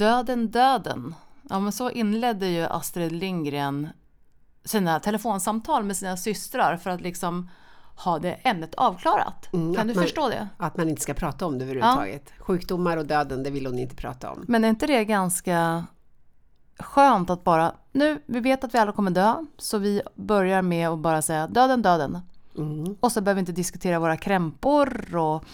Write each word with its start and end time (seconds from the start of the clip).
Döden, 0.00 0.50
döden. 0.50 1.14
Ja, 1.50 1.60
men 1.60 1.72
så 1.72 1.90
inledde 1.90 2.46
ju 2.46 2.62
Astrid 2.64 3.12
Lindgren 3.12 3.88
sina 4.64 5.00
telefonsamtal 5.00 5.84
med 5.84 5.96
sina 5.96 6.16
systrar 6.16 6.76
för 6.76 6.90
att 6.90 7.00
liksom 7.00 7.50
ha 8.04 8.18
det 8.18 8.32
ämnet 8.32 8.74
avklarat. 8.74 9.52
Mm, 9.52 9.74
kan 9.74 9.86
du 9.86 9.94
man- 9.94 10.02
förstå 10.04 10.28
det? 10.28 10.48
Att 10.56 10.76
man 10.76 10.88
inte 10.88 11.02
ska 11.02 11.14
prata 11.14 11.46
om 11.46 11.58
det 11.58 11.64
överhuvudtaget. 11.64 12.32
Sjukdomar 12.38 12.96
och 12.96 13.06
döden, 13.06 13.42
det 13.42 13.50
vill 13.50 13.66
hon 13.66 13.78
inte 13.78 13.94
prata 13.96 14.30
om. 14.30 14.44
Men 14.48 14.64
är 14.64 14.68
inte 14.68 14.86
det 14.86 15.04
ganska 15.04 15.84
skönt 16.78 17.30
att 17.30 17.44
bara, 17.44 17.72
nu, 17.92 18.22
vi 18.26 18.40
vet 18.40 18.64
att 18.64 18.74
vi 18.74 18.78
alla 18.78 18.92
kommer 18.92 19.10
dö, 19.10 19.34
så 19.58 19.78
vi 19.78 20.02
börjar 20.14 20.62
med 20.62 20.88
att 20.88 20.98
bara 20.98 21.22
säga 21.22 21.46
döden, 21.46 21.82
döden. 21.82 22.18
Mm. 22.56 22.96
Och 23.00 23.12
så 23.12 23.20
behöver 23.20 23.34
vi 23.36 23.40
inte 23.40 23.52
diskutera 23.52 23.98
våra 23.98 24.16
krämpor 24.16 25.16
och 25.16 25.44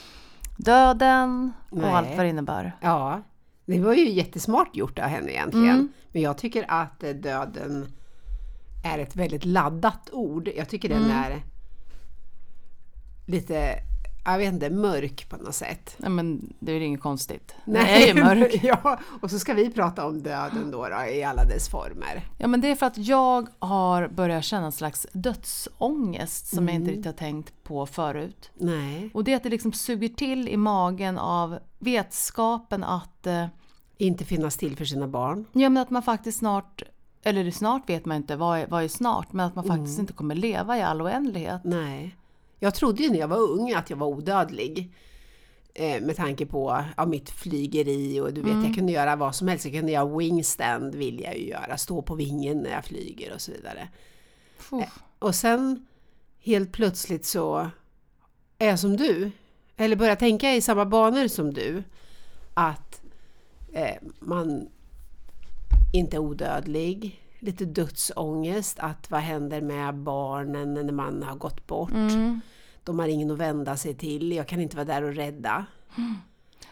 döden 0.56 1.52
och 1.70 1.76
Nej. 1.78 1.90
allt 1.92 2.08
vad 2.16 2.18
det 2.26 2.28
innebär. 2.28 2.76
Ja, 2.80 3.20
det 3.66 3.80
var 3.80 3.94
ju 3.94 4.10
jättesmart 4.10 4.76
gjort 4.76 4.98
av 4.98 5.04
henne 5.04 5.32
egentligen. 5.32 5.68
Mm. 5.70 5.92
Men 6.12 6.22
jag 6.22 6.38
tycker 6.38 6.64
att 6.68 7.02
eh, 7.02 7.10
döden 7.10 7.86
är 8.84 8.98
ett 8.98 9.16
väldigt 9.16 9.44
laddat 9.44 10.10
ord. 10.12 10.48
Jag 10.56 10.68
tycker 10.68 10.88
den 10.88 11.04
Mm. 11.04 11.16
är 11.16 11.42
lite, 13.26 13.78
jag 14.32 14.38
vet 14.38 14.52
inte, 14.52 14.70
mörk 14.70 15.28
på 15.28 15.36
något 15.36 15.54
sätt. 15.54 15.94
Nej, 15.98 16.10
men 16.10 16.54
det 16.58 16.72
är 16.72 16.80
inget 16.80 17.00
konstigt. 17.00 17.54
Den 17.64 17.76
är 17.76 18.06
ju 18.06 18.14
mörk. 18.24 18.60
ja, 18.62 18.98
och 19.22 19.30
så 19.30 19.38
ska 19.38 19.54
vi 19.54 19.70
prata 19.70 20.06
om 20.06 20.22
döden 20.22 20.70
då, 20.70 20.88
då 20.88 21.10
i 21.12 21.22
alla 21.24 21.44
dess 21.44 21.68
former. 21.68 22.22
Ja, 22.38 22.46
men 22.48 22.60
det 22.60 22.70
är 22.70 22.74
för 22.74 22.86
att 22.86 22.98
jag 22.98 23.48
har 23.58 24.08
börjat 24.08 24.44
känna 24.44 24.66
en 24.66 24.72
slags 24.72 25.06
dödsångest 25.12 26.46
som 26.46 26.68
jag 26.68 26.74
inte 26.74 26.82
Mm. 26.84 26.96
riktigt 26.96 27.06
har 27.06 27.12
tänkt 27.12 27.64
på 27.64 27.86
förut. 27.86 28.50
Nej, 28.54 29.10
Och 29.14 29.24
det 29.24 29.32
är 29.32 29.36
att 29.36 29.42
det 29.42 29.48
liksom 29.48 29.72
suger 29.72 30.08
till 30.08 30.48
i 30.48 30.56
magen 30.56 31.18
av 31.18 31.58
vetskapen 31.78 32.84
att, 32.84 33.26
eh, 33.26 33.46
inte 33.98 34.24
finnas 34.24 34.56
till 34.56 34.76
för 34.76 34.84
sina 34.84 35.08
barn. 35.08 35.44
ja, 35.52 35.68
men 35.68 35.82
att 35.82 35.90
man 35.90 36.02
faktiskt 36.02 36.38
snart, 36.38 36.82
eller 37.22 37.50
snart 37.50 37.88
vet 37.90 38.04
man 38.04 38.16
inte, 38.16 38.36
vad 38.36 38.58
är, 38.58 38.66
vad 38.66 38.84
är 38.84 38.88
snart, 38.88 39.32
men 39.32 39.46
att 39.46 39.54
man 39.54 39.64
Mm. 39.64 39.76
faktiskt 39.78 39.98
inte 39.98 40.12
kommer 40.12 40.34
leva 40.34 40.78
i 40.78 40.82
all 40.82 41.02
oändlighet. 41.02 41.60
Nej. 41.64 42.16
Jag 42.58 42.74
trodde 42.74 43.02
ju 43.02 43.10
när 43.10 43.18
jag 43.18 43.28
var 43.28 43.50
ung 43.50 43.72
att 43.72 43.90
jag 43.90 43.96
var 43.96 44.06
odödlig. 44.06 44.92
Eh, 45.74 46.02
med 46.02 46.16
tanke 46.16 46.46
på 46.46 46.84
ja, 46.96 47.06
mitt 47.06 47.30
flygeri 47.30 48.20
och 48.20 48.32
du 48.32 48.40
vet, 48.42 48.64
jag 48.64 48.74
kunde 48.74 48.92
göra 48.92 49.16
vad 49.16 49.34
som 49.34 49.48
helst. 49.48 49.64
Jag 49.64 49.74
kunde 49.74 49.92
göra 49.92 50.16
wingstand, 50.18 50.94
vill 50.94 51.20
jag 51.20 51.38
ju 51.38 51.48
göra. 51.48 51.76
Stå 51.76 52.02
på 52.02 52.14
vingen 52.14 52.58
när 52.58 52.70
jag 52.70 52.84
flyger 52.84 53.34
och 53.34 53.40
så 53.40 53.52
vidare. 53.52 53.88
Puh. 54.70 54.84
Och 55.18 55.34
sen 55.34 55.86
helt 56.38 56.72
plötsligt 56.72 57.26
så 57.26 57.70
är 58.58 58.68
jag 58.68 58.78
som 58.78 58.96
du. 58.96 59.30
Eller 59.76 59.96
börjar 59.96 60.16
tänka 60.16 60.54
i 60.54 60.60
samma 60.60 60.84
banor 60.84 61.28
som 61.28 61.54
du. 61.54 61.82
Att 62.54 63.02
eh, 63.72 63.96
man 64.20 64.68
inte 65.92 66.16
är 66.16 66.20
odödlig. 66.20 67.20
Lite 67.38 67.64
dödsångest. 67.64 68.78
Att 68.78 69.10
vad 69.10 69.20
händer 69.20 69.60
med 69.60 69.94
barnen 69.94 70.74
när 70.74 70.92
man 70.92 71.22
har 71.22 71.34
gått 71.36 71.66
bort? 71.66 71.90
Mm. 71.90 72.40
De 72.84 72.98
har 72.98 73.08
ingen 73.08 73.30
att 73.30 73.38
vända 73.38 73.76
sig 73.76 73.94
till. 73.94 74.32
Jag 74.32 74.48
kan 74.48 74.60
inte 74.60 74.76
vara 74.76 74.84
där 74.84 75.02
och 75.02 75.14
rädda. 75.14 75.66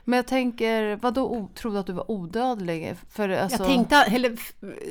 Men 0.05 0.17
jag 0.17 0.27
tänker, 0.27 0.97
vad 0.97 1.15
då 1.15 1.49
trodde 1.55 1.81
att 1.81 1.87
du 1.87 1.93
var 1.93 2.11
odödlig? 2.11 2.95
För 3.11 3.29
alltså, 3.29 3.59
jag 3.63 3.67
tänkte, 3.69 3.97
eller 3.97 4.31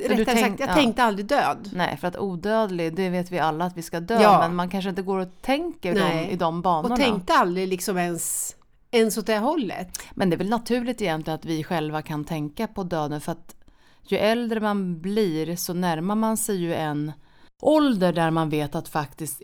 rättare 0.08 0.24
tänk- 0.24 0.38
sagt, 0.40 0.60
jag 0.60 0.68
ja. 0.68 0.74
tänkte 0.74 1.02
aldrig 1.02 1.26
död. 1.26 1.70
Nej, 1.74 1.96
för 1.96 2.08
att 2.08 2.16
odödlig, 2.18 2.94
det 2.96 3.08
vet 3.08 3.30
vi 3.30 3.38
alla 3.38 3.64
att 3.64 3.76
vi 3.76 3.82
ska 3.82 4.00
dö, 4.00 4.22
Ja. 4.22 4.38
men 4.38 4.54
man 4.56 4.68
kanske 4.70 4.90
inte 4.90 5.02
går 5.02 5.18
och 5.18 5.28
tänker 5.40 5.90
i 5.90 5.94
de, 5.94 6.00
Nej. 6.00 6.28
i 6.30 6.36
de 6.36 6.62
banorna. 6.62 6.94
Och 6.94 7.00
tänkte 7.00 7.32
aldrig 7.32 7.68
liksom 7.68 7.98
ens, 7.98 8.56
ens 8.90 9.18
åt 9.18 9.26
det 9.26 9.38
hållet. 9.38 9.88
Men 10.14 10.30
det 10.30 10.36
är 10.36 10.38
väl 10.38 10.48
naturligt 10.48 11.02
egentligen 11.02 11.34
att 11.38 11.44
vi 11.44 11.64
själva 11.64 12.02
kan 12.02 12.24
tänka 12.24 12.66
på 12.66 12.82
döden 12.82 13.20
för 13.20 13.32
att 13.32 13.53
ju 14.12 14.18
äldre 14.18 14.60
man 14.60 15.00
blir 15.00 15.56
så 15.56 15.74
närmar 15.74 16.14
man 16.14 16.36
sig 16.36 16.56
ju 16.56 16.74
en 16.74 17.12
ålder 17.62 18.12
där 18.12 18.30
man 18.30 18.48
vet 18.48 18.74
att 18.74 18.88
faktiskt 18.88 19.42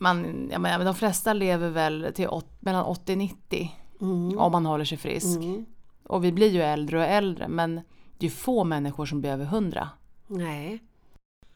man, 0.00 0.48
jag 0.52 0.60
menar, 0.60 0.84
de 0.84 0.94
flesta 0.94 1.32
lever 1.32 1.68
väl 1.70 2.12
till 2.14 2.28
åt, 2.28 2.62
mellan 2.62 2.84
80 2.84 3.12
och 3.12 3.18
90 3.18 3.70
Mm. 4.02 4.38
om 4.38 4.52
man 4.52 4.66
håller 4.66 4.84
sig 4.84 4.98
frisk. 4.98 5.36
Mm. 5.36 5.66
Och 6.04 6.24
vi 6.24 6.32
blir 6.32 6.48
ju 6.50 6.62
äldre 6.62 6.98
och 6.98 7.04
äldre 7.04 7.48
men 7.48 7.74
det 8.18 8.26
är 8.26 8.30
ju 8.30 8.36
få 8.36 8.64
människor 8.64 9.06
som 9.06 9.20
blir 9.20 9.30
över 9.30 9.44
100. 9.44 9.88
Nej. 10.26 10.82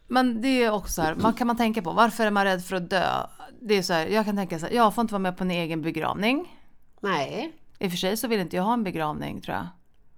Men 0.09 0.41
det 0.42 0.48
är 0.48 0.71
också 0.72 0.92
så 0.92 1.03
här, 1.03 1.15
vad 1.15 1.38
kan 1.38 1.47
man 1.47 1.56
tänka 1.56 1.82
på? 1.82 1.92
Varför 1.92 2.26
är 2.26 2.31
man 2.31 2.44
rädd 2.44 2.65
för 2.65 2.76
att 2.76 2.91
dö? 2.91 3.06
Det 3.60 3.75
är 3.75 3.82
så 3.82 3.92
här, 3.92 4.06
jag 4.06 4.25
kan 4.25 4.36
tänka 4.36 4.59
så 4.59 4.66
här, 4.66 4.72
jag 4.72 4.94
får 4.94 5.03
inte 5.03 5.15
vara 5.15 5.19
med 5.22 5.36
på 5.36 5.44
en 5.44 5.50
egen 5.50 5.82
begravning. 5.82 6.59
Nej, 7.00 7.53
I 7.78 7.86
och 7.86 7.91
för 7.91 7.98
sig 7.98 8.16
så 8.16 8.28
vill 8.28 8.41
inte 8.41 8.56
jag 8.56 8.62
ha 8.62 8.72
en 8.72 8.84
begravning 8.84 9.41
tror 9.41 9.56
jag. 9.56 9.66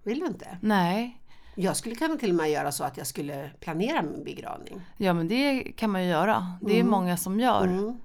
vill 0.05 0.19
du 0.21 0.27
inte? 0.27 0.59
Nej, 0.63 1.21
Jag 1.59 1.77
skulle 1.77 1.95
kunna 1.95 2.17
till 2.17 2.31
och 2.31 2.37
med 2.37 2.51
göra 2.51 2.73
så 2.73 2.85
att 2.85 2.97
jag 2.97 3.07
skulle 3.07 3.51
planera 3.61 4.03
min 4.03 4.25
begravning. 4.25 4.81
ja 4.97 5.13
men 5.13 5.29
det 5.29 5.63
kan 5.77 5.91
man 5.91 6.03
ju 6.05 6.09
göra. 6.11 6.53
Det 6.61 6.73
är 6.73 6.81
Mm. 6.81 6.91
många 6.91 7.17
som 7.17 7.41
gör. 7.41 7.65
Mm. 7.65 7.97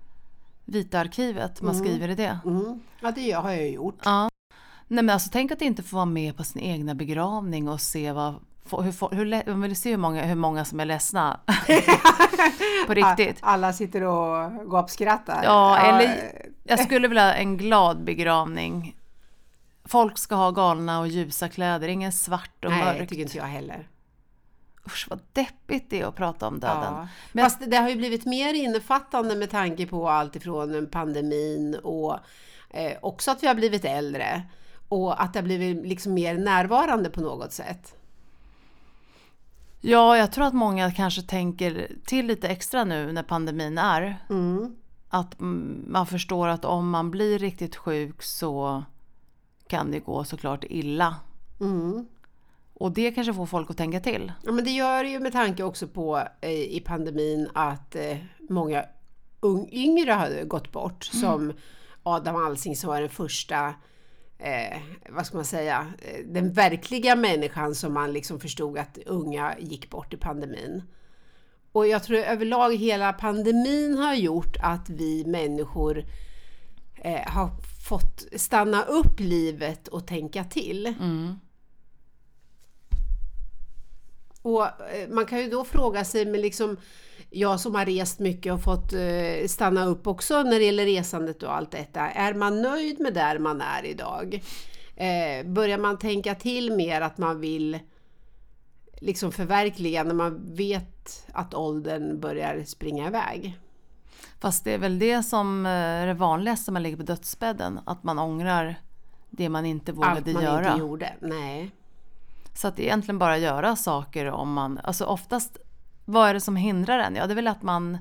Vita 0.65 0.99
arkivet, 0.99 1.61
man 1.61 1.75
Mm. 1.75 1.85
skriver 1.87 2.09
i 2.09 2.15
det. 2.15 2.39
Mm. 2.45 2.79
Ja, 3.01 3.11
det 3.11 3.31
har 3.31 3.51
jag 3.51 3.69
gjort. 3.69 3.99
Ja. 4.03 4.29
Nej 4.87 5.03
men 5.03 5.09
alltså 5.09 5.29
tänk 5.33 5.51
att 5.51 5.61
inte 5.61 5.83
få 5.83 5.95
vara 5.95 6.05
med 6.05 6.37
på 6.37 6.43
sin 6.43 6.61
egna 6.61 6.95
begravning 6.95 7.69
och 7.69 7.81
se 7.81 8.11
vad 8.11 8.33
hur, 8.71 9.15
hur, 9.15 9.45
hur, 9.45 9.51
man 9.51 9.61
vill 9.61 9.75
se 9.75 9.89
hur 9.89 9.97
många, 9.97 10.23
hur 10.25 10.35
många 10.35 10.65
som 10.65 10.79
är 10.79 10.85
ledsna. 10.85 11.39
på 12.87 12.93
riktigt. 12.93 13.37
Alla 13.41 13.73
sitter 13.73 14.03
och 14.03 14.51
gapskrattar. 14.71 15.41
Ja, 15.43 15.77
eller 15.77 16.31
jag 16.63 16.79
skulle 16.79 17.07
vilja 17.07 17.23
ha 17.23 17.33
en 17.33 17.57
glad 17.57 18.03
begravning. 18.03 18.95
Folk 19.91 20.17
ska 20.17 20.35
ha 20.35 20.51
galna 20.51 20.99
och 20.99 21.07
ljusa 21.07 21.49
kläder, 21.49 21.87
ingen 21.87 22.11
svart 22.11 22.65
och 22.65 22.71
Nej, 22.71 22.85
mörkt. 22.85 23.09
tycker 23.09 23.23
inte 23.23 23.37
jag 23.37 23.43
heller. 23.45 23.87
Usch 24.85 25.07
vad 25.09 25.19
deppigt 25.33 25.89
det 25.89 26.01
är 26.01 26.05
att 26.05 26.15
prata 26.15 26.47
om 26.47 26.59
döden. 26.59 26.93
Ja. 26.93 27.07
Men- 27.31 27.45
Fast 27.45 27.59
det 27.71 27.77
har 27.77 27.89
ju 27.89 27.95
blivit 27.95 28.25
mer 28.25 28.53
innefattande 28.53 29.35
med 29.35 29.49
tanke 29.49 29.85
på 29.85 30.09
allt 30.09 30.35
ifrån 30.35 30.87
pandemin 30.91 31.75
och 31.83 32.17
eh, 32.69 32.97
också 33.01 33.31
att 33.31 33.43
vi 33.43 33.47
har 33.47 33.55
blivit 33.55 33.85
äldre. 33.85 34.43
Och 34.89 35.23
att 35.23 35.33
det 35.33 35.39
har 35.39 35.43
blivit 35.43 35.85
liksom 35.87 36.13
mer 36.13 36.37
närvarande 36.37 37.09
på 37.09 37.21
något 37.21 37.53
sätt. 37.53 37.95
Ja, 39.81 40.17
jag 40.17 40.31
tror 40.31 40.45
att 40.45 40.53
många 40.53 40.91
kanske 40.91 41.21
tänker 41.21 41.91
till 42.05 42.25
lite 42.25 42.47
extra 42.49 42.83
nu 42.83 43.11
när 43.11 43.23
pandemin 43.23 43.77
är. 43.77 44.25
Mm. 44.29 44.75
Att 45.09 45.35
man 45.87 46.07
förstår 46.07 46.47
att 46.47 46.65
om 46.65 46.89
man 46.89 47.11
blir 47.11 47.39
riktigt 47.39 47.75
sjuk 47.75 48.23
så 48.23 48.83
kan 49.71 49.91
det 49.91 49.99
gå 49.99 50.23
såklart 50.23 50.63
illa. 50.69 51.15
Mm. 51.59 52.05
Och 52.73 52.91
det 52.91 53.11
kanske 53.11 53.33
får 53.33 53.45
folk 53.45 53.69
att 53.69 53.77
tänka 53.77 53.99
till. 53.99 54.31
Ja, 54.43 54.51
men 54.51 54.63
det 54.63 54.71
gör 54.71 55.03
det 55.03 55.09
ju 55.09 55.19
med 55.19 55.31
tanke 55.31 55.63
också 55.63 55.87
på 55.87 56.23
eh, 56.41 56.51
i 56.51 56.83
pandemin 56.85 57.49
att 57.53 57.95
eh, 57.95 58.17
många 58.49 58.85
ung, 59.39 59.69
yngre 59.71 60.11
har 60.11 60.43
gått 60.43 60.71
bort. 60.71 61.03
Som 61.03 61.53
Adam 62.03 62.35
Alsing 62.35 62.75
som 62.75 62.89
var 62.89 63.01
den 63.01 63.09
första, 63.09 63.73
eh, 64.37 64.77
vad 65.09 65.25
ska 65.25 65.37
man 65.37 65.45
säga, 65.45 65.93
eh, 65.99 66.25
den 66.25 66.53
verkliga 66.53 67.15
människan 67.15 67.75
som 67.75 67.93
man 67.93 68.13
liksom 68.13 68.39
förstod 68.39 68.77
att 68.77 68.97
unga 69.05 69.55
gick 69.59 69.89
bort 69.89 70.13
i 70.13 70.17
pandemin. 70.17 70.83
Och 71.71 71.87
jag 71.87 72.03
tror 72.03 72.17
överlag 72.17 72.75
hela 72.75 73.13
pandemin 73.13 73.97
har 73.97 74.15
gjort 74.15 74.57
att 74.61 74.89
vi 74.89 75.25
människor 75.25 76.05
eh, 76.95 77.31
har 77.31 77.49
fått 77.91 78.25
stanna 78.35 78.83
upp 78.83 79.19
livet 79.19 79.87
och 79.87 80.07
tänka 80.07 80.43
till. 80.43 80.85
Mm. 80.87 81.35
Och 84.41 84.63
eh, 84.63 85.09
man 85.09 85.25
kan 85.25 85.39
ju 85.39 85.49
då 85.49 85.65
fråga 85.65 86.05
sig, 86.05 86.25
men 86.25 86.41
liksom 86.41 86.77
jag 87.29 87.59
som 87.59 87.75
har 87.75 87.85
rest 87.85 88.19
mycket 88.19 88.53
och 88.53 88.63
fått 88.63 88.93
eh, 88.93 89.47
stanna 89.47 89.85
upp 89.85 90.07
också 90.07 90.43
när 90.43 90.59
det 90.59 90.65
gäller 90.65 90.85
resandet 90.85 91.43
och 91.43 91.55
allt 91.55 91.71
detta. 91.71 92.09
Är 92.09 92.33
man 92.33 92.61
nöjd 92.61 92.99
med 92.99 93.13
där 93.13 93.39
man 93.39 93.61
är 93.61 93.85
idag? 93.85 94.43
Eh, 94.95 95.45
börjar 95.45 95.77
man 95.77 95.99
tänka 95.99 96.35
till 96.35 96.75
mer 96.75 97.01
att 97.01 97.17
man 97.17 97.39
vill 97.39 97.79
liksom 98.99 99.31
förverkliga 99.31 100.03
när 100.03 100.13
man 100.13 100.55
vet 100.55 101.25
att 101.33 101.53
åldern 101.53 102.19
börjar 102.19 102.63
springa 102.63 103.07
iväg? 103.07 103.57
Fast 104.39 104.63
det 104.63 104.73
är 104.73 104.77
väl 104.77 104.99
det 104.99 105.23
som 105.23 105.65
eh, 105.65 105.71
är 105.71 106.07
det 106.07 106.13
vanligaste 106.13 106.71
när 106.71 106.73
man 106.73 106.83
ligger 106.83 106.97
på 106.97 107.03
dödsbädden. 107.03 107.79
Att 107.85 108.03
man 108.03 108.19
ångrar 108.19 108.75
det 109.29 109.49
man 109.49 109.65
inte 109.65 109.91
vågade 109.91 110.15
Allt 110.15 110.33
man 110.33 110.43
göra. 110.43 110.67
inte 110.67 110.79
gjorde. 110.79 111.13
Nej. 111.19 111.71
Så 112.53 112.67
att 112.67 112.79
egentligen 112.79 113.19
bara 113.19 113.37
göra 113.37 113.75
saker 113.75 114.25
om 114.25 114.53
man, 114.53 114.79
alltså 114.83 115.05
oftast, 115.05 115.57
vad 116.05 116.29
är 116.29 116.33
det 116.33 116.41
som 116.41 116.55
hindrar 116.55 116.99
en? 116.99 117.15
Ja, 117.15 117.27
det 117.27 117.33
är 117.33 117.35
väl 117.35 117.47
att 117.47 117.63
man 117.63 117.95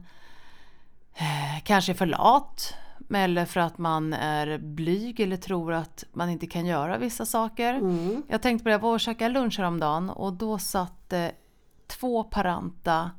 eh, 1.14 1.62
kanske 1.64 1.92
är 1.92 1.94
för 1.94 2.06
lat. 2.06 2.74
Eller 3.14 3.44
för 3.44 3.60
att 3.60 3.78
man 3.78 4.12
är 4.12 4.58
blyg 4.58 5.20
eller 5.20 5.36
tror 5.36 5.72
att 5.72 6.04
man 6.12 6.30
inte 6.30 6.46
kan 6.46 6.66
göra 6.66 6.98
vissa 6.98 7.26
saker. 7.26 7.74
Mm. 7.74 8.22
Jag 8.28 8.42
tänkte 8.42 8.62
på 8.62 8.68
det, 8.68 8.72
jag 8.72 8.78
var 8.78 8.92
och 8.92 9.00
käkade 9.00 9.34
lunch 9.34 9.58
häromdagen 9.58 10.10
och 10.10 10.32
då 10.32 10.58
satt 10.58 11.12
eh, 11.12 11.26
två 11.86 12.24
paranta 12.24 13.10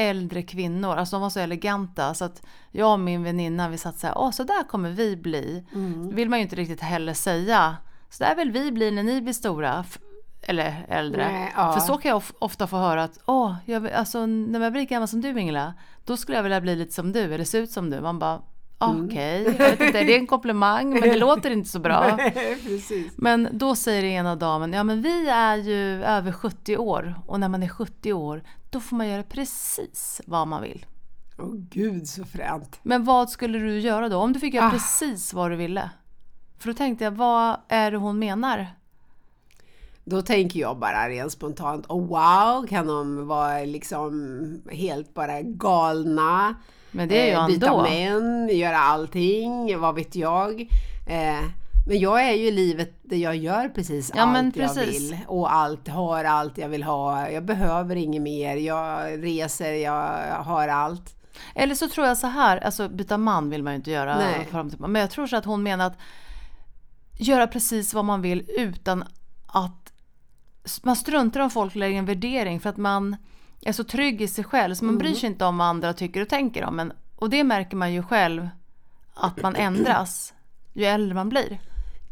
äldre 0.00 0.42
kvinnor, 0.42 0.96
alltså 0.96 1.16
de 1.16 1.22
var 1.22 1.30
så 1.30 1.40
eleganta 1.40 2.14
så 2.14 2.24
att 2.24 2.42
jag 2.70 2.92
och 2.92 3.00
min 3.00 3.22
väninna 3.22 3.68
vi 3.68 3.78
satt 3.78 3.98
så 3.98 4.06
här, 4.06 4.18
åh 4.18 4.30
så 4.30 4.44
där 4.44 4.68
kommer 4.68 4.90
vi 4.90 5.16
bli. 5.16 5.66
Mm. 5.74 6.14
Vill 6.14 6.28
man 6.28 6.38
ju 6.38 6.42
inte 6.42 6.56
riktigt 6.56 6.80
heller 6.80 7.14
säga. 7.14 7.76
Så 8.10 8.24
där 8.24 8.36
vill 8.36 8.50
vi 8.50 8.72
bli 8.72 8.90
när 8.90 9.02
ni 9.02 9.20
blir 9.22 9.32
stora. 9.32 9.84
Eller 10.42 10.86
äldre. 10.88 11.32
Nej, 11.32 11.52
ja. 11.56 11.72
För 11.72 11.80
så 11.80 11.96
kan 11.96 12.08
jag 12.08 12.16
of- 12.16 12.32
ofta 12.38 12.66
få 12.66 12.76
höra 12.76 13.02
att 13.04 13.18
åh, 13.26 13.54
jag, 13.64 13.90
alltså, 13.90 14.26
när 14.26 14.60
jag 14.60 14.72
blir 14.72 14.82
gammal 14.84 15.08
som 15.08 15.20
du 15.20 15.40
Ingela, 15.40 15.74
då 16.04 16.16
skulle 16.16 16.38
jag 16.38 16.42
vilja 16.42 16.60
bli 16.60 16.76
lite 16.76 16.92
som 16.94 17.12
du 17.12 17.34
eller 17.34 17.44
se 17.44 17.58
ut 17.58 17.70
som 17.70 17.90
du. 17.90 18.00
Man 18.00 18.18
bara 18.18 18.42
Mm. 18.80 19.06
okej, 19.06 19.42
jag 19.44 19.52
vet 19.70 19.80
inte, 19.80 20.04
det 20.04 20.14
är 20.14 20.18
en 20.18 20.26
komplimang 20.26 20.90
men 20.90 21.00
det 21.00 21.16
låter 21.18 21.50
inte 21.50 21.68
så 21.68 21.78
bra. 21.78 22.18
Men 23.16 23.48
då 23.52 23.76
säger 23.76 24.04
ena 24.04 24.36
damen, 24.36 24.72
ja 24.72 24.84
men 24.84 25.02
vi 25.02 25.28
är 25.28 25.56
ju 25.56 26.04
över 26.04 26.32
70 26.32 26.76
år 26.76 27.14
och 27.26 27.40
när 27.40 27.48
man 27.48 27.62
är 27.62 27.68
70 27.68 28.12
år 28.12 28.42
då 28.70 28.80
får 28.80 28.96
man 28.96 29.08
göra 29.08 29.22
precis 29.22 30.20
vad 30.26 30.48
man 30.48 30.62
vill. 30.62 30.86
Åh 31.38 31.54
gud 31.54 32.08
så 32.08 32.24
fränt. 32.24 32.78
Men 32.82 33.04
vad 33.04 33.30
skulle 33.30 33.58
du 33.58 33.78
göra 33.80 34.08
då? 34.08 34.16
Om 34.16 34.32
du 34.32 34.40
fick 34.40 34.54
göra 34.54 34.66
Ah. 34.66 34.70
precis 34.70 35.34
vad 35.34 35.50
du 35.50 35.56
ville? 35.56 35.90
För 36.58 36.68
då 36.68 36.74
tänkte 36.74 37.04
jag, 37.04 37.10
vad 37.10 37.56
är 37.68 37.90
det 37.90 37.96
hon 37.96 38.18
menar? 38.18 38.66
Då 40.04 40.22
tänker 40.22 40.60
jag 40.60 40.78
bara 40.78 41.08
rent 41.08 41.32
spontant, 41.32 41.86
oh 41.88 42.06
wow, 42.06 42.66
kan 42.66 42.86
de 42.86 43.26
vara 43.26 43.58
liksom 43.64 44.62
helt 44.70 45.14
bara 45.14 45.42
galna? 45.42 46.54
Men 46.90 47.08
det 47.08 47.20
är 47.20 47.26
ju 47.26 47.32
eh, 47.32 47.46
byta 47.46 47.66
ändå. 47.66 47.82
män, 47.82 48.48
göra 48.52 48.78
allting, 48.78 49.78
vad 49.80 49.94
vet 49.94 50.16
jag. 50.16 50.60
Eh, 51.06 51.44
men 51.86 51.98
jag 51.98 52.28
är 52.28 52.32
ju 52.32 52.46
i 52.46 52.50
livet 52.50 52.94
där 53.02 53.16
jag 53.16 53.36
gör 53.36 53.68
precis 53.68 54.12
Ja, 54.14 54.22
allt 54.22 54.56
jag 54.56 54.74
precis. 54.74 55.10
vill. 55.12 55.18
Och 55.26 55.52
allt, 55.54 55.88
har 55.88 56.24
allt 56.24 56.58
jag 56.58 56.68
vill 56.68 56.82
ha. 56.82 57.28
Jag 57.30 57.44
behöver 57.44 57.96
inget 57.96 58.22
mer. 58.22 58.56
Jag 58.56 59.24
reser, 59.24 59.72
jag 59.72 60.02
har 60.44 60.68
allt. 60.68 61.16
Eller 61.54 61.74
så 61.74 61.88
tror 61.88 62.06
jag 62.06 62.18
så 62.18 62.26
här, 62.26 62.56
alltså 62.64 62.88
byta 62.88 63.18
man 63.18 63.50
vill 63.50 63.62
man 63.62 63.72
ju 63.72 63.76
inte 63.76 63.90
göra. 63.90 64.18
Nej. 64.18 64.48
Men 64.78 64.94
jag 64.94 65.10
tror 65.10 65.26
så 65.26 65.36
att 65.36 65.44
hon 65.44 65.62
menar 65.62 65.86
att 65.86 65.98
göra 67.18 67.46
precis 67.46 67.94
vad 67.94 68.04
man 68.04 68.22
vill 68.22 68.50
utan 68.58 69.04
att 69.46 69.92
man 70.82 70.96
struntar 70.96 71.40
om 71.40 71.50
folk 71.50 71.74
lägger 71.74 71.98
en 71.98 72.04
värdering 72.04 72.60
för 72.60 72.70
att 72.70 72.76
man 72.76 73.16
är 73.60 73.72
så 73.72 73.84
trygg 73.84 74.22
i 74.22 74.28
sig 74.28 74.44
själv 74.44 74.74
så 74.74 74.84
man 74.84 74.98
bryr 74.98 75.14
sig 75.14 75.26
inte 75.26 75.44
om 75.44 75.58
vad 75.58 75.66
andra 75.66 75.92
tycker 75.92 76.22
och 76.22 76.28
tänker 76.28 76.64
om 76.64 76.80
en. 76.80 76.92
Och 77.16 77.30
det 77.30 77.44
märker 77.44 77.76
man 77.76 77.92
ju 77.92 78.02
själv 78.02 78.48
att 79.14 79.42
man 79.42 79.56
ändras 79.56 80.34
ju 80.72 80.84
äldre 80.84 81.14
man 81.14 81.28
blir. 81.28 81.60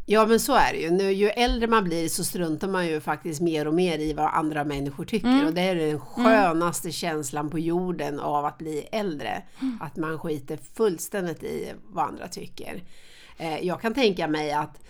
Ja 0.05 0.25
men 0.25 0.39
så 0.39 0.55
är 0.55 0.73
det 0.73 0.79
ju. 0.79 0.91
Nu, 0.91 1.11
ju 1.11 1.29
äldre 1.29 1.67
man 1.67 1.83
blir 1.83 2.07
så 2.07 2.23
struntar 2.23 2.67
man 2.67 2.87
ju 2.87 3.01
faktiskt 3.01 3.41
mer 3.41 3.67
och 3.67 3.73
mer 3.73 3.99
i 3.99 4.13
vad 4.13 4.25
andra 4.33 4.63
människor 4.63 5.05
tycker. 5.05 5.27
Mm. 5.27 5.47
Och 5.47 5.53
det 5.53 5.61
är 5.61 5.75
den 5.75 5.99
skönaste 5.99 6.91
känslan 6.91 7.49
på 7.49 7.59
jorden 7.59 8.19
av 8.19 8.45
att 8.45 8.57
bli 8.57 8.87
äldre. 8.91 9.43
Mm. 9.61 9.77
Att 9.81 9.95
man 9.95 10.19
skiter 10.19 10.59
fullständigt 10.73 11.43
i 11.43 11.73
vad 11.87 12.05
andra 12.05 12.27
tycker. 12.27 12.83
Eh, 13.37 13.59
jag 13.59 13.81
kan 13.81 13.93
tänka 13.93 14.27
mig 14.27 14.51
att 14.51 14.83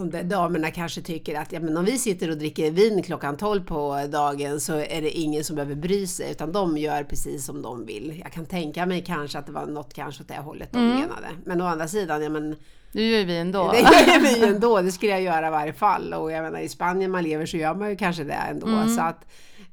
de 0.00 0.10
där 0.10 0.22
damerna 0.22 0.70
kanske 0.70 1.02
tycker 1.02 1.38
att 1.40 1.52
ja, 1.52 1.60
men 1.60 1.76
om 1.76 1.84
vi 1.84 1.98
sitter 1.98 2.30
och 2.30 2.36
dricker 2.38 2.70
vin 2.70 3.02
klockan 3.02 3.36
12 3.36 3.64
på 3.64 4.06
dagen 4.12 4.60
så 4.60 4.72
är 4.76 5.02
det 5.02 5.10
ingen 5.10 5.44
som 5.44 5.56
behöver 5.56 5.74
bry 5.74 6.06
sig 6.06 6.30
utan 6.30 6.52
de 6.52 6.78
gör 6.78 7.04
precis 7.04 7.44
som 7.46 7.62
de 7.62 7.86
vill. 7.86 8.20
Jag 8.24 8.32
kan 8.32 8.46
tänka 8.46 8.86
mig 8.86 9.04
kanske 9.06 9.38
att 9.38 9.46
det 9.46 9.52
var 9.52 9.66
något 9.66 9.94
kanske 9.94 10.22
åt 10.22 10.28
det 10.28 10.34
hållet 10.40 10.72
de 10.72 10.78
Mm. 10.78 10.92
menade. 10.96 11.28
Men 11.44 11.60
å 11.60 11.64
andra 11.64 11.88
sidan, 11.88 12.22
ja 12.22 12.28
men 12.28 12.56
Det 12.92 13.10
gör 13.10 13.24
vi 13.24 13.36
ändå. 13.38 13.72
det 13.72 13.80
gör 13.80 14.20
vi 14.20 14.44
ändå, 14.48 14.80
det 14.82 14.92
skulle 14.92 15.12
jag 15.12 15.22
göra 15.22 15.48
i 15.48 15.50
varje 15.50 15.72
fall. 15.72 16.14
Och 16.14 16.32
jag 16.32 16.42
menar 16.42 16.58
i 16.60 16.68
Spanien 16.68 17.10
man 17.10 17.22
lever 17.24 17.46
så 17.46 17.56
gör 17.56 17.74
man 17.74 17.90
ju 17.90 17.96
kanske 17.96 18.24
det 18.24 18.32
ändå. 18.32 18.66
Mm. 18.66 18.96
Så 18.96 19.02
att, 19.02 19.24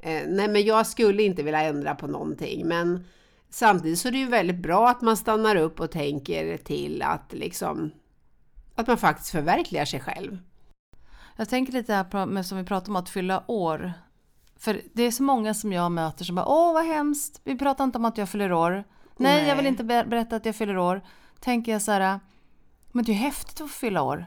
eh, 0.01 0.21
nej 0.27 0.47
men 0.47 0.63
jag 0.63 0.87
skulle 0.87 1.23
inte 1.23 1.43
vilja 1.43 1.61
ändra 1.61 1.95
på 1.95 2.07
någonting. 2.07 2.67
Men 2.67 3.03
samtidigt 3.49 3.99
så 3.99 4.07
är 4.07 4.11
det 4.11 4.17
ju 4.17 4.27
väldigt 4.27 4.57
bra 4.59 4.89
att 4.89 5.01
man 5.01 5.17
stannar 5.17 5.55
upp 5.55 5.79
och 5.79 5.91
tänker 5.91 6.57
till 6.57 7.01
att 7.01 7.33
liksom 7.33 7.91
att 8.75 8.87
man 8.87 8.97
faktiskt 8.97 9.29
förverkligar 9.29 9.85
sig 9.85 9.99
själv. 9.99 10.37
Jag 11.35 11.49
tänker 11.49 11.73
lite 11.73 11.93
här 11.93 12.03
på, 12.03 12.25
med, 12.25 12.45
som 12.45 12.57
vi 12.57 12.63
pratade 12.63 12.91
om 12.91 12.95
att 12.95 13.09
fylla 13.09 13.43
år. 13.47 13.93
För 14.59 14.81
det 14.93 15.03
är 15.03 15.11
så 15.11 15.23
många 15.23 15.53
som 15.53 15.73
jag 15.73 15.91
möter 15.91 16.25
som 16.25 16.35
bara 16.35 16.45
åh 16.45 16.73
vad 16.73 16.85
hemskt, 16.85 17.41
vi 17.43 17.57
pratar 17.57 17.83
inte 17.83 17.97
om 17.97 18.05
att 18.05 18.17
jag 18.17 18.29
fyller 18.29 18.51
år. 18.51 18.71
Nej, 18.71 18.83
Nej. 19.17 19.47
jag 19.47 19.55
vill 19.55 19.65
inte 19.67 19.83
ber- 19.83 20.05
berätta 20.05 20.35
att 20.35 20.45
jag 20.45 20.55
fyller 20.55 20.77
år. 20.77 21.01
Tänker 21.39 21.71
jag 21.71 21.81
så 21.81 21.91
här, 21.91 22.19
men 22.91 23.05
det 23.05 23.11
är 23.11 23.13
ju 23.13 23.19
häftigt 23.19 23.61
att 23.61 23.71
fylla 23.71 24.01
år. 24.01 24.25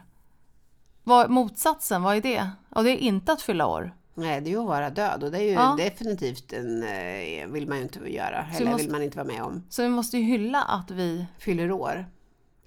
Vad, 1.03 1.29
motsatsen, 1.29 2.03
vad 2.03 2.17
är 2.17 2.21
det? 2.21 2.49
Och 2.69 2.83
det 2.83 2.91
är 2.91 2.97
inte 2.97 3.31
att 3.31 3.41
fylla 3.41 3.67
år. 3.67 3.95
Nej, 4.13 4.41
det 4.41 4.49
är 4.49 4.51
ju 4.51 4.59
att 4.59 4.67
vara 4.67 4.89
död 4.89 5.23
och 5.23 5.31
det 5.31 5.37
är 5.37 5.43
ju 5.43 5.51
Ja. 5.51 5.75
definitivt 5.77 6.53
en, 6.53 6.83
eh, 6.83 7.47
vill 7.47 7.67
man 7.67 7.77
ju 7.77 7.83
inte 7.83 7.99
göra. 8.13 8.45
Eller 8.55 8.71
måste- 8.71 8.83
vill 8.83 8.91
man 8.91 9.03
inte 9.03 9.17
vara 9.17 9.27
med 9.27 9.43
om. 9.43 9.63
Så 9.69 9.83
vi 9.83 9.89
måste 9.89 10.17
ju 10.17 10.23
hylla 10.23 10.61
att 10.63 10.91
vi... 10.91 11.25
fyller 11.39 11.71
år. 11.71 12.05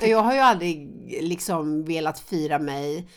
Jag 0.00 0.22
har 0.22 0.34
ju 0.34 0.38
aldrig 0.40 0.90
liksom 1.22 1.84
velat 1.84 2.20
fira 2.20 2.58
mig, 2.58 3.08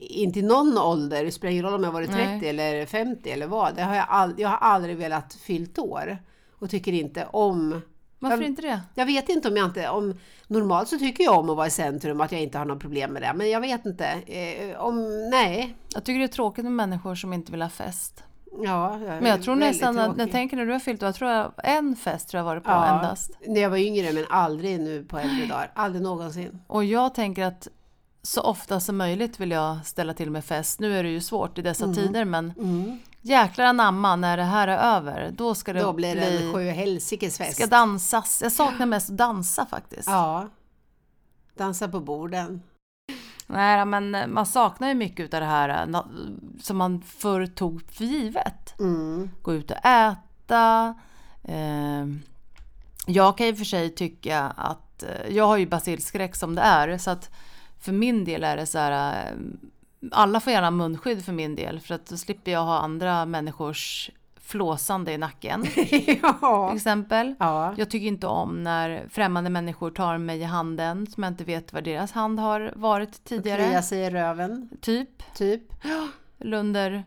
inte 0.00 0.38
i 0.38 0.42
någon 0.42 0.78
ålder, 0.78 1.24
det 1.24 1.32
spelar 1.32 1.52
ingen 1.52 1.64
roll 1.64 1.74
om 1.74 1.84
jag 1.84 1.92
varit 1.92 2.10
30 2.10 2.24
Nej. 2.24 2.48
eller 2.48 2.86
50 2.86 3.30
eller 3.30 3.46
vad. 3.46 3.74
Det 3.76 3.82
har 3.82 3.94
jag, 3.96 4.06
all, 4.08 4.34
jag 4.38 4.48
har 4.48 4.56
aldrig 4.56 4.96
velat 4.96 5.34
fyllt 5.34 5.78
år. 5.78 6.18
Och 6.52 6.70
tycker 6.70 6.92
inte 6.92 7.26
om, 7.32 7.80
Varför 8.18 8.36
Jag- 8.36 8.46
inte 8.46 8.62
det? 8.62 8.80
jag 8.94 9.06
vet 9.06 9.28
inte 9.28 9.48
om 9.48 9.56
jag 9.56 9.66
inte, 9.66 9.88
om, 9.88 10.18
normalt 10.46 10.88
så 10.88 10.98
tycker 10.98 11.24
jag 11.24 11.38
om 11.38 11.50
att 11.50 11.56
vara 11.56 11.66
i 11.66 11.70
centrum, 11.70 12.20
att 12.20 12.32
jag 12.32 12.40
inte 12.40 12.58
har 12.58 12.64
något 12.64 12.80
problem 12.80 13.12
med 13.12 13.22
det. 13.22 13.32
Men 13.36 13.50
jag 13.50 13.60
vet 13.60 13.86
inte, 13.86 14.06
eh, 14.06 14.80
om, 14.80 15.28
nej. 15.30 15.76
Jag 15.94 16.04
tycker 16.04 16.18
det 16.18 16.24
är 16.24 16.28
tråkigt 16.28 16.64
med 16.64 16.72
människor 16.72 17.14
som 17.14 17.32
inte 17.32 17.52
vill 17.52 17.62
ha 17.62 17.68
fest. 17.68 18.24
Ja, 18.64 18.96
Men 18.98 19.24
jag 19.26 19.42
tror 19.42 19.56
nästan 19.56 19.98
att, 19.98 20.16
när 20.16 20.24
jag 20.24 20.32
tänker 20.32 20.56
när 20.56 20.66
du 20.66 20.72
har 20.72 20.78
fyllt 20.78 21.02
jag 21.02 21.14
tror 21.14 21.30
jag 21.30 21.52
en 21.64 21.96
fest 21.96 22.28
tror 22.28 22.38
jag 22.38 22.44
varit 22.44 22.64
på 22.64 22.70
Ja, 22.70 22.86
endast. 22.98 23.30
när 23.46 23.60
jag 23.60 23.70
var 23.70 23.76
yngre 23.76 24.12
men 24.12 24.24
aldrig 24.30 24.80
nu 24.80 25.04
på 25.04 25.18
äldre 25.18 25.46
dagar. 25.46 25.70
Aldrig 25.74 26.02
någonsin. 26.02 26.60
Och 26.66 26.84
jag 26.84 27.14
tänker 27.14 27.44
att 27.44 27.68
så 28.22 28.40
ofta 28.40 28.80
som 28.80 28.96
möjligt 28.96 29.40
vill 29.40 29.50
jag 29.50 29.86
ställa 29.86 30.14
till 30.14 30.30
med 30.30 30.44
fest. 30.44 30.80
Nu 30.80 30.98
är 30.98 31.02
det 31.02 31.08
ju 31.08 31.20
svårt 31.20 31.58
i 31.58 31.62
dessa 31.62 31.94
tider 31.94 32.24
men 32.24 32.52
Mm. 32.58 32.98
jäklar 33.20 33.64
anamma 33.64 34.16
när 34.16 34.36
det 34.36 34.42
här 34.42 34.68
är 34.68 34.96
över. 34.96 35.30
Då 35.36 35.54
ska 35.54 35.72
det 35.72 35.80
Då 35.80 35.92
blir 35.92 36.14
det 36.14 36.22
en 36.26 36.52
sjuhelsikes 36.52 37.38
fest. 37.38 37.56
ska 37.56 37.66
dansas. 37.66 38.40
Jag 38.42 38.52
saknar 38.52 38.86
mest 38.86 39.10
att 39.10 39.16
dansa 39.16 39.66
faktiskt. 39.66 40.08
Ja. 40.08 40.48
Dansa 41.56 41.88
på 41.88 42.00
borden. 42.00 42.62
Nej 43.46 43.84
men 43.84 44.32
man 44.32 44.46
saknar 44.46 44.88
ju 44.88 44.94
mycket 44.94 45.34
av 45.34 45.40
det 45.40 45.46
här 45.46 45.86
eh, 45.94 46.00
som 46.60 46.76
man 46.76 47.02
förr 47.02 47.46
tog 47.46 47.82
för 47.90 48.04
givet. 48.04 48.80
Mm. 48.80 49.30
Gå 49.42 49.54
ut 49.54 49.70
och 49.70 49.86
äta. 49.86 50.94
Eh, 51.42 52.06
jag 53.06 53.38
kan 53.38 53.46
ju 53.46 53.56
för 53.56 53.64
sig 53.64 53.90
tycka 53.90 54.40
att 54.40 55.02
eh, 55.02 55.36
jag 55.36 55.46
har 55.46 55.56
ju 55.56 55.66
basilskräck 55.66 56.36
som 56.36 56.54
det 56.54 56.62
är 56.62 56.98
så 56.98 57.10
att 57.10 57.30
för 57.80 57.92
min 57.92 58.24
del 58.24 58.44
är 58.44 58.56
det 58.56 58.66
så 58.66 58.78
här 58.78 59.26
eh, 59.26 59.38
alla 60.12 60.40
får 60.40 60.52
gärna 60.52 60.70
munskydd 60.70 61.24
för 61.24 61.32
min 61.32 61.54
del 61.54 61.80
för 61.80 61.94
att 61.94 62.06
då 62.06 62.16
slipper 62.16 62.52
jag 62.52 62.64
ha 62.64 62.78
andra 62.78 63.26
människors 63.26 64.10
flåsande 64.42 65.12
i 65.12 65.18
nacken 65.18 65.62
till 65.74 66.18
ja. 66.22 66.72
exempel. 66.74 67.34
ja. 67.38 67.74
Jag 67.76 67.90
tycker 67.90 68.06
inte 68.06 68.26
om 68.26 68.62
när 68.62 69.08
främmande 69.10 69.50
människor 69.50 69.90
tar 69.90 70.18
mig 70.18 70.40
i 70.40 70.44
handen 70.44 71.06
som 71.06 71.22
jag 71.22 71.32
inte 71.32 71.44
vet 71.44 71.72
var 71.72 71.80
deras 71.80 72.12
hand 72.12 72.40
har 72.40 72.72
varit 72.76 73.24
tidigare. 73.24 73.64
Klia 73.64 73.82
sig 73.82 74.00
i 74.00 74.10
röven, 74.10 74.68
Typ. 74.80 75.34
typ. 75.34 75.62
Eller 76.38 77.04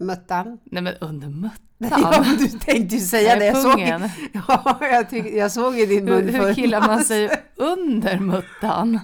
Muttan. 0.00 0.58
Nej 0.64 0.82
men 0.82 0.94
under 1.00 1.26
Ja, 1.28 1.30
muttan. 1.78 2.36
du 2.38 2.48
tänkte 2.48 2.94
ju 2.94 3.00
säga 3.00 3.36
det. 3.36 3.44
Jag 3.46 3.56
såg, 3.56 3.80
ja, 4.48 4.78
jag, 4.80 5.10
tyck, 5.10 5.26
jag 5.34 5.52
såg 5.52 5.78
i 5.78 5.86
din 5.86 6.04
mun 6.04 6.28
Hur, 6.28 6.46
hur 6.46 6.54
killar 6.54 6.80
man 6.80 7.04
sig 7.04 7.30
under 7.56 8.18
muttan? 8.18 9.00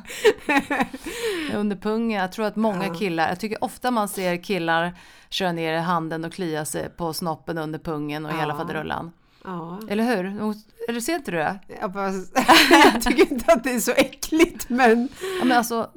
under 1.54 1.76
pungen. 1.76 2.20
Jag 2.20 2.32
tror 2.32 2.46
att 2.46 2.56
många 2.56 2.86
Ja. 2.86 2.94
killar, 2.94 3.28
jag 3.28 3.40
tycker 3.40 3.64
ofta 3.64 3.90
man 3.90 4.08
ser 4.08 4.42
killar 4.44 4.94
köra 5.30 5.52
ner 5.52 5.78
handen 5.80 6.24
och 6.24 6.32
klia 6.32 6.64
sig 6.64 6.88
på 6.88 7.12
snoppen 7.12 7.58
under 7.58 7.78
pungen 7.78 8.26
och 8.26 8.32
hela 8.32 8.52
Ja. 8.52 8.56
faderullan. 8.58 9.12
Ja. 9.44 9.80
Eller 9.88 10.04
hur? 10.16 10.54
Eller 10.88 11.00
ser 11.00 11.14
inte 11.14 11.30
du 11.30 11.36
det? 11.36 11.58
Jag, 11.80 11.92
bara, 11.92 12.06
jag 12.94 13.02
tycker 13.02 13.32
inte 13.32 13.52
att 13.52 13.64
det 13.64 13.72
är 13.74 13.80
så 13.80 13.92
äckligt, 13.92 14.68
men 14.68 15.08
Ja, 15.38 15.44
men 15.44 15.58
alltså, 15.58 15.90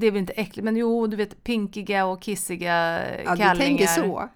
det 0.00 0.06
är 0.06 0.10
väl 0.10 0.20
inte 0.20 0.32
äckligt, 0.32 0.64
men 0.64 0.76
jo, 0.76 1.06
du 1.06 1.16
vet 1.16 1.44
pinkiga 1.44 2.06
och 2.06 2.22
kissiga 2.22 3.00
ja, 3.02 3.18
du 3.18 3.24
kallingar. 3.24 3.54
tänker 3.54 3.86
så. 3.86 4.28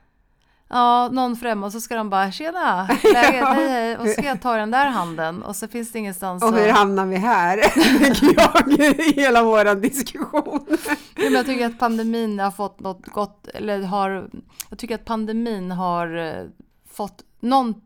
Ja, 0.69 1.09
någon 1.13 1.37
främma 1.37 1.67
och 1.67 1.73
så 1.73 1.81
ska 1.81 1.97
de 1.97 2.11
bara 2.11 2.33
“tjena, 2.33 2.83
läget, 3.15 3.49
hej 3.49 3.69
hej” 3.69 3.97
och 3.99 4.07
så 4.07 4.13
ska 4.13 4.23
jag 4.25 4.43
ta 4.43 4.57
den 4.57 4.71
där 4.71 4.87
handen 4.87 5.43
och 5.43 5.57
så 5.57 5.69
finns 5.69 5.93
det 5.93 5.99
ingenstans 5.99 6.43
Och 6.43 6.55
hur 6.55 6.69
att... 6.69 6.77
hamnar 6.77 7.07
vi 7.07 7.17
här? 7.17 7.59
Jag 8.37 8.81
i 9.01 9.13
hela 9.21 9.43
våran 9.43 9.81
diskussion. 9.81 10.67
Ja, 11.17 11.23
men 11.25 11.33
jag 11.33 11.47
tycker 11.47 11.67
att 11.67 11.79
pandemin 11.79 12.39
har 12.39 12.51
fått 12.51 12.81
något 12.81 13.07
gott, 13.07 13.47
eller 13.55 13.83
har... 13.83 14.31
Jag 14.71 14.79
tycker 14.79 14.95
att 14.95 15.05
pandemin 15.05 15.71
har 15.71 16.17
eh, 16.17 16.45
fått 16.91 17.23
något 17.41 17.77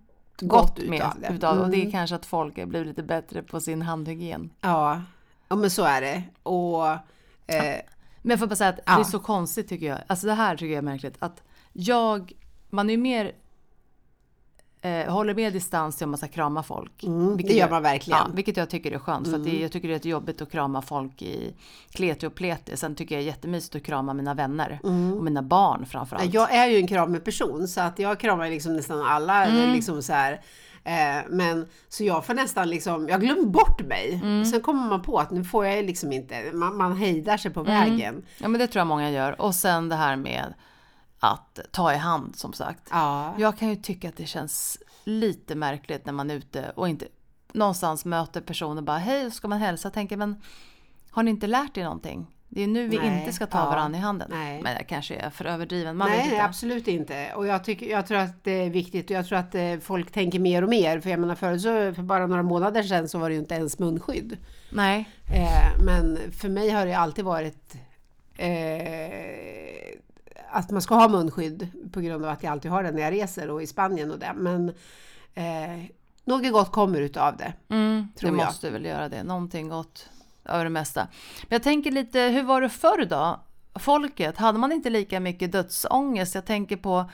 Gott 0.40 0.50
gott 0.50 0.78
utav 0.78 0.90
med 0.90 1.10
det. 1.20 1.34
utav. 1.34 1.58
Och 1.58 1.70
det 1.70 1.76
är 1.76 1.80
Mm. 1.80 1.92
kanske 1.92 2.16
att 2.16 2.26
folk 2.26 2.58
har 2.58 2.66
blivit 2.66 2.88
lite 2.88 3.02
bättre 3.02 3.42
på 3.42 3.60
sin 3.60 3.82
handhygien. 3.82 4.50
Ja, 4.60 5.02
ja 5.48 5.56
men 5.56 5.70
så 5.70 5.84
är 5.84 6.00
det. 6.00 6.22
Och 6.42 6.86
eh, 7.48 7.80
Men 8.22 8.30
jag 8.30 8.38
får 8.38 8.46
bara 8.46 8.56
säga 8.56 8.70
att 8.70 8.76
det 8.76 8.82
Ja. 8.86 9.00
är 9.00 9.04
så 9.04 9.18
konstigt 9.18 9.68
tycker 9.68 9.86
jag. 9.86 9.98
Alltså 10.06 10.26
det 10.26 10.34
här 10.34 10.56
tycker 10.56 10.72
jag 10.72 10.78
är 10.78 10.82
märkligt. 10.82 11.14
Att 11.18 11.42
jag, 11.72 12.32
man 12.70 12.90
är 12.90 12.94
ju 12.94 12.98
mer 13.00 13.32
eh, 14.80 15.12
håller 15.12 15.34
med 15.34 15.52
distans 15.52 15.96
till 15.96 16.04
om 16.04 16.10
man 16.10 16.18
ska 16.18 16.28
krama 16.28 16.62
folk. 16.62 17.04
Mm, 17.04 17.36
Vilket 17.36 17.46
det 17.52 17.54
gör 17.58 17.64
jag- 17.64 17.70
man 17.70 17.82
verkligen. 17.82 18.18
Ja, 18.18 18.30
vilket 18.34 18.56
jag 18.56 18.70
tycker 18.70 18.92
är 18.92 18.98
skönt. 18.98 19.28
För 19.28 19.36
att 19.36 19.44
det, 19.44 19.60
jag 19.60 19.72
tycker 19.72 19.88
det 19.88 20.04
är 20.04 20.08
jobbigt 20.10 20.42
att 20.42 20.50
krama 20.52 20.82
folk 20.82 21.22
i 21.22 21.54
kleti 21.90 22.26
och 22.26 22.34
pleti. 22.34 22.76
Sen 22.76 22.94
tycker 22.94 23.14
jag 23.14 23.22
det 23.24 23.24
är 23.24 23.32
jättemysigt 23.32 23.76
att 23.76 23.82
krama 23.82 24.14
mina 24.14 24.34
vänner. 24.34 24.80
Och 24.82 25.24
mina 25.24 25.42
barn 25.42 25.86
framförallt. 25.86 26.24
Mm. 26.24 26.34
Jag 26.34 26.54
är 26.54 26.66
ju 26.66 26.76
en 26.76 26.86
kramig 26.88 27.24
person 27.24 27.68
så 27.68 27.80
att 27.80 27.98
jag 27.98 28.20
kramar 28.20 28.48
liksom 28.50 28.76
nästan 28.76 29.00
alla. 29.02 29.46
Mm. 29.46 29.72
Liksom 29.72 30.02
så 30.02 30.12
här. 30.12 30.40
Eh, 30.84 31.24
men 31.28 31.66
så 31.88 32.04
jag 32.04 32.26
får 32.26 32.34
nästan 32.34 32.68
liksom, 32.70 33.08
jag 33.08 33.20
glömmer 33.20 33.44
bort 33.46 33.80
mig. 33.80 34.14
Mm. 34.14 34.44
Sen 34.44 34.60
kommer 34.60 34.88
man 34.88 35.02
på 35.02 35.18
att 35.18 35.30
nu 35.30 35.44
får 35.44 35.66
jag 35.66 35.84
liksom 35.84 36.12
inte, 36.12 36.50
man, 36.54 36.76
man 36.76 36.96
hejdar 36.96 37.36
sig 37.36 37.50
på 37.50 37.60
Mm. 37.60 37.72
vägen. 37.90 38.22
Ja 38.38 38.48
men 38.48 38.58
det 38.60 38.66
tror 38.66 38.80
jag 38.80 38.86
många 38.86 39.10
gör. 39.10 39.40
Och 39.40 39.54
sen 39.54 39.88
det 39.88 39.96
här 39.96 40.16
med 40.16 40.54
att 41.20 41.58
ta 41.70 41.92
i 41.92 41.96
hand 41.96 42.36
som 42.36 42.52
sagt. 42.52 42.82
Ja. 42.90 43.34
Jag 43.38 43.58
kan 43.58 43.68
ju 43.68 43.76
tycka 43.76 44.08
att 44.08 44.16
det 44.16 44.26
känns 44.26 44.78
lite 45.04 45.54
märkligt 45.54 46.06
när 46.06 46.12
man 46.12 46.30
är 46.30 46.34
ute 46.34 46.72
och 46.76 46.88
inte 46.88 47.06
någonstans 47.52 48.04
möter 48.04 48.40
personer 48.40 48.82
bara 48.82 48.98
hej 48.98 49.30
ska 49.30 49.48
man 49.48 49.58
hälsa. 49.58 49.86
Jag 49.88 49.92
tänker 49.92 50.16
men 50.16 50.42
har 51.10 51.22
ni 51.22 51.30
inte 51.30 51.46
lärt 51.46 51.76
er 51.76 51.84
någonting? 51.84 52.26
Det 52.50 52.62
är 52.62 52.66
nu 52.66 52.88
vi 52.88 52.98
Nej, 52.98 53.18
inte 53.20 53.32
ska 53.32 53.46
ta 53.46 53.58
ja, 53.58 53.64
varandra 53.64 53.98
i 53.98 54.02
handen. 54.02 54.28
nej. 54.30 54.62
Men 54.62 54.72
jag 54.72 54.88
kanske 54.88 55.14
är 55.16 55.30
för 55.30 55.44
överdriven. 55.44 55.96
Man 55.96 56.08
Nej, 56.08 56.24
inte. 56.24 56.44
absolut 56.44 56.88
inte. 56.88 57.32
Och 57.34 57.46
jag, 57.46 57.64
tycker, 57.64 57.86
jag 57.90 58.06
tror 58.06 58.18
att 58.18 58.44
det 58.44 58.50
är 58.52 58.70
viktigt 58.70 59.04
och 59.10 59.16
jag 59.16 59.26
tror 59.26 59.38
att 59.38 59.54
eh, 59.54 59.78
folk 59.80 60.10
tänker 60.12 60.38
mer 60.38 60.62
och 60.62 60.68
mer. 60.68 61.00
För 61.00 61.10
jag 61.10 61.20
menar 61.20 61.34
förut 61.34 61.62
så, 61.62 61.68
för 61.94 62.02
bara 62.02 62.26
några 62.26 62.42
månader 62.42 62.82
sedan 62.82 63.08
så 63.08 63.18
var 63.18 63.28
det 63.28 63.34
ju 63.34 63.40
inte 63.40 63.54
ens 63.54 63.78
munskydd. 63.78 64.36
Nej. 64.72 65.08
Eh, 65.34 65.84
men 65.84 66.18
för 66.32 66.48
mig 66.48 66.70
har 66.70 66.86
det 66.86 66.94
alltid 66.94 67.24
varit 67.24 67.74
eh, 68.36 69.98
att 70.50 70.70
man 70.70 70.82
ska 70.82 70.94
ha 70.94 71.08
munskydd 71.08 71.68
på 71.92 72.00
grund 72.00 72.24
av 72.24 72.30
att 72.30 72.42
jag 72.42 72.50
alltid 72.52 72.70
har 72.70 72.82
det 72.82 72.90
när 72.90 73.02
jag 73.02 73.12
reser 73.12 73.50
och 73.50 73.62
i 73.62 73.66
Spanien 73.66 74.10
och 74.10 74.18
det. 74.18 74.32
Men 74.36 74.68
eh, 75.34 75.84
något 76.24 76.52
gott 76.52 76.72
kommer 76.72 77.00
utav 77.00 77.36
det. 77.36 77.52
Mm, 77.68 78.08
Tror 78.18 78.30
det 78.30 78.36
jag. 78.36 78.46
måste 78.46 78.70
väl 78.70 78.84
göra 78.84 79.08
det. 79.08 79.22
Någonting 79.22 79.68
gott 79.68 80.08
över 80.48 80.64
det 80.64 80.70
mesta. 80.70 81.00
Men 81.42 81.48
jag 81.56 81.62
tänker 81.62 81.90
lite, 81.90 82.20
hur 82.20 82.42
var 82.42 82.60
det 82.60 82.68
förr 82.68 83.04
då? 83.04 83.40
Folket, 83.80 84.36
hade 84.38 84.58
man 84.58 84.72
inte 84.72 84.90
lika 84.90 85.20
mycket 85.20 85.52
dödsångest? 85.52 86.34
Jag 86.34 86.46
tänker 86.46 86.76
på 86.76 87.10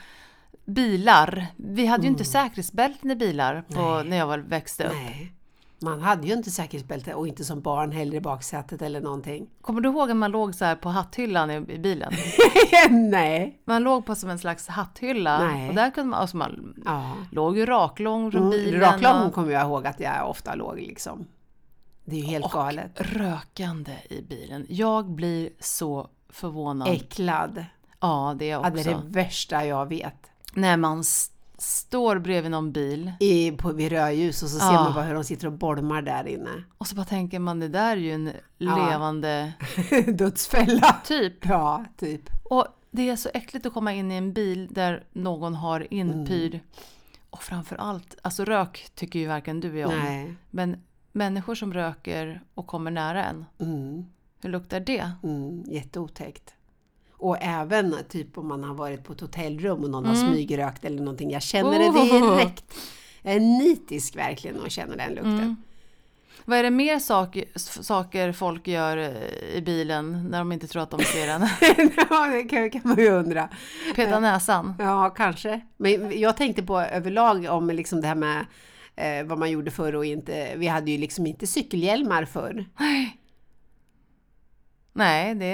bilar. 0.65 1.47
Vi 1.57 1.85
hade 1.85 2.03
ju 2.03 2.09
inte 2.09 2.25
säkerhetsbälten 2.25 3.11
i 3.11 3.15
bilar 3.15 3.63
på, 3.73 3.81
Mm. 3.81 4.07
När 4.09 4.17
jag 4.17 4.27
var, 4.27 4.37
växte 4.37 4.83
upp. 4.87 4.93
Nej. 4.93 5.31
Man 5.81 6.01
hade 6.01 6.27
ju 6.27 6.33
inte 6.33 6.51
säkerhetsbälte 6.51 7.13
och 7.13 7.27
inte 7.27 7.43
som 7.43 7.61
barn 7.61 7.91
heller 7.91 8.17
i 8.17 8.21
baksätet 8.21 8.81
eller 8.81 9.01
någonting. 9.01 9.47
Kommer 9.61 9.81
du 9.81 9.89
ihåg 9.89 10.11
att 10.11 10.17
man 10.17 10.31
låg 10.31 10.55
så 10.55 10.65
här 10.65 10.75
på 10.75 10.89
hatthyllan 10.89 11.51
i, 11.51 11.55
i 11.55 11.79
bilen? 11.79 12.13
Nej. 12.89 13.61
Man 13.65 13.83
låg 13.83 14.05
på 14.05 14.15
som 14.15 14.29
en 14.29 14.39
slags 14.39 14.67
hatthylla. 14.67 15.39
Nej. 15.47 15.69
Och 15.69 15.75
där 15.75 15.89
kunde 15.91 16.09
man, 16.09 16.19
alltså 16.19 16.37
man 16.37 16.73
Ja. 16.85 17.11
låg 17.31 17.57
ju 17.57 17.65
raklång 17.65 18.23
runt 18.31 18.35
Mm, 18.35 18.49
bilen. 18.49 18.81
Raklång 18.81 19.21
och 19.27 19.33
kommer 19.33 19.51
jag 19.51 19.61
ihåg 19.63 19.87
att 19.87 19.99
jag 19.99 20.29
ofta 20.29 20.55
låg 20.55 20.75
liksom. 20.77 21.25
Det 22.05 22.15
är 22.15 22.19
ju 22.19 22.25
helt 22.25 22.51
galet. 22.51 22.91
rökande 23.01 23.91
i 24.09 24.21
bilen. 24.21 24.65
Jag 24.69 25.09
blir 25.11 25.49
så 25.59 26.09
förvånad. 26.29 26.87
Äcklad. 26.87 27.65
Ja, 28.01 28.35
det 28.39 28.45
är 28.45 28.49
jag 28.51 28.65
Ja, 28.65 28.69
också. 28.71 28.83
det 28.83 28.89
är 28.91 28.95
det 28.95 29.03
värsta 29.09 29.65
jag 29.65 29.89
vet. 29.89 30.31
När 30.53 30.77
man 30.77 31.03
står 31.57 32.19
bredvid 32.19 32.51
någon 32.51 32.71
bil 32.71 33.11
I, 33.19 33.51
på, 33.51 33.71
vid 33.71 33.91
rödljus 33.91 34.43
och 34.43 34.49
så 34.49 34.59
ser 34.59 34.65
Ja. 34.73 34.83
man 34.83 34.93
bara 34.93 35.03
hur 35.05 35.13
de 35.13 35.23
sitter 35.23 35.47
och 35.47 35.53
bolmar 35.53 36.01
där 36.01 36.27
inne. 36.27 36.49
och 36.77 36.87
så 36.87 36.95
bara 36.95 37.05
tänker 37.05 37.39
man 37.39 37.59
det 37.59 37.67
där 37.67 37.91
är 37.91 38.01
ju 38.01 38.11
en 38.13 38.31
levande 38.57 39.53
Dödsfälla. 40.15 40.95
typ. 41.05 41.45
Ja, 41.45 41.85
typ. 41.97 42.21
Och 42.43 42.67
det 42.91 43.09
är 43.09 43.15
så 43.15 43.29
äckligt 43.33 43.65
att 43.65 43.73
komma 43.73 43.93
in 43.93 44.11
i 44.11 44.15
en 44.15 44.33
bil 44.33 44.67
där 44.71 45.03
någon 45.13 45.55
har 45.55 45.93
inpyr. 45.93 46.53
Mm. 46.55 46.65
Och 47.29 47.43
framför 47.43 47.75
allt, 47.75 48.15
alltså 48.21 48.45
rök 48.45 48.87
tycker 48.95 49.19
ju 49.19 49.27
varken 49.27 49.59
du 49.59 49.71
och 49.71 49.77
jag 49.77 49.89
om. 49.89 49.99
Nej. 49.99 50.33
Men 50.51 50.77
människor 51.15 51.55
som 51.55 51.73
röker 51.73 52.41
och 52.53 52.67
kommer 52.67 52.91
nära 52.91 53.23
en, 53.25 53.45
Mm, 53.59 54.05
hur 54.41 54.49
luktar 54.49 54.79
det? 54.79 55.11
mm, 55.23 55.63
jätteotäckt. 55.67 56.53
Och 57.11 57.37
även 57.41 57.95
typ 58.09 58.37
om 58.37 58.47
man 58.47 58.63
har 58.63 58.73
varit 58.75 59.03
på 59.03 59.13
ett 59.13 59.21
hotellrum 59.21 59.83
och 59.83 59.89
någon 59.89 60.05
har 60.05 60.15
Mm. 60.15 60.27
smygrökt 60.33 60.85
eller 60.85 60.99
någonting. 60.99 61.31
Jag 61.31 61.41
känner 61.41 61.79
det 61.79 61.89
Oh. 61.89 62.37
direkt. 62.37 62.73
Jag 63.21 63.33
är 63.33 63.39
nitisk 63.39 64.15
verkligen 64.15 64.59
och 64.59 64.71
känner 64.71 64.97
den 64.97 65.09
lukten. 65.09 65.33
Mm. 65.39 65.55
Vad 66.45 66.57
är 66.57 66.63
det 66.63 66.69
mer 66.71 66.99
sak, 66.99 67.37
saker 67.81 68.31
folk 68.31 68.67
gör 68.67 68.97
eh, 68.97 69.55
i 69.57 69.61
bilen 69.65 70.27
när 70.29 70.37
de 70.37 70.51
inte 70.51 70.67
tror 70.67 70.83
att 70.83 70.91
de 70.91 70.99
ser 71.03 71.27
en? 71.27 71.41
ja, 72.09 72.27
det 72.27 72.43
kan, 72.43 72.69
kan 72.69 72.81
man 72.83 72.97
ju 72.97 73.09
undra. 73.09 73.49
Peta 73.95 74.19
näsan? 74.19 74.73
Ja, 74.79 75.09
kanske. 75.09 75.61
Men 75.77 76.19
jag 76.19 76.37
tänkte 76.37 76.63
på 76.63 76.79
överlag 76.81 77.45
om 77.49 77.69
liksom 77.69 78.01
det 78.01 78.07
här 78.07 78.15
med 78.15 78.45
eh, 78.95 79.25
vad 79.25 79.39
man 79.39 79.51
gjorde 79.51 79.71
förr 79.71 79.95
och 79.95 80.05
inte. 80.05 80.55
Vi 80.55 80.67
hade 80.67 80.91
ju 80.91 80.97
liksom 80.97 81.27
inte 81.27 81.47
cykelhjälmar 81.47 82.25
förr. 82.25 82.65
Nej, 84.93 85.35
det... 85.35 85.45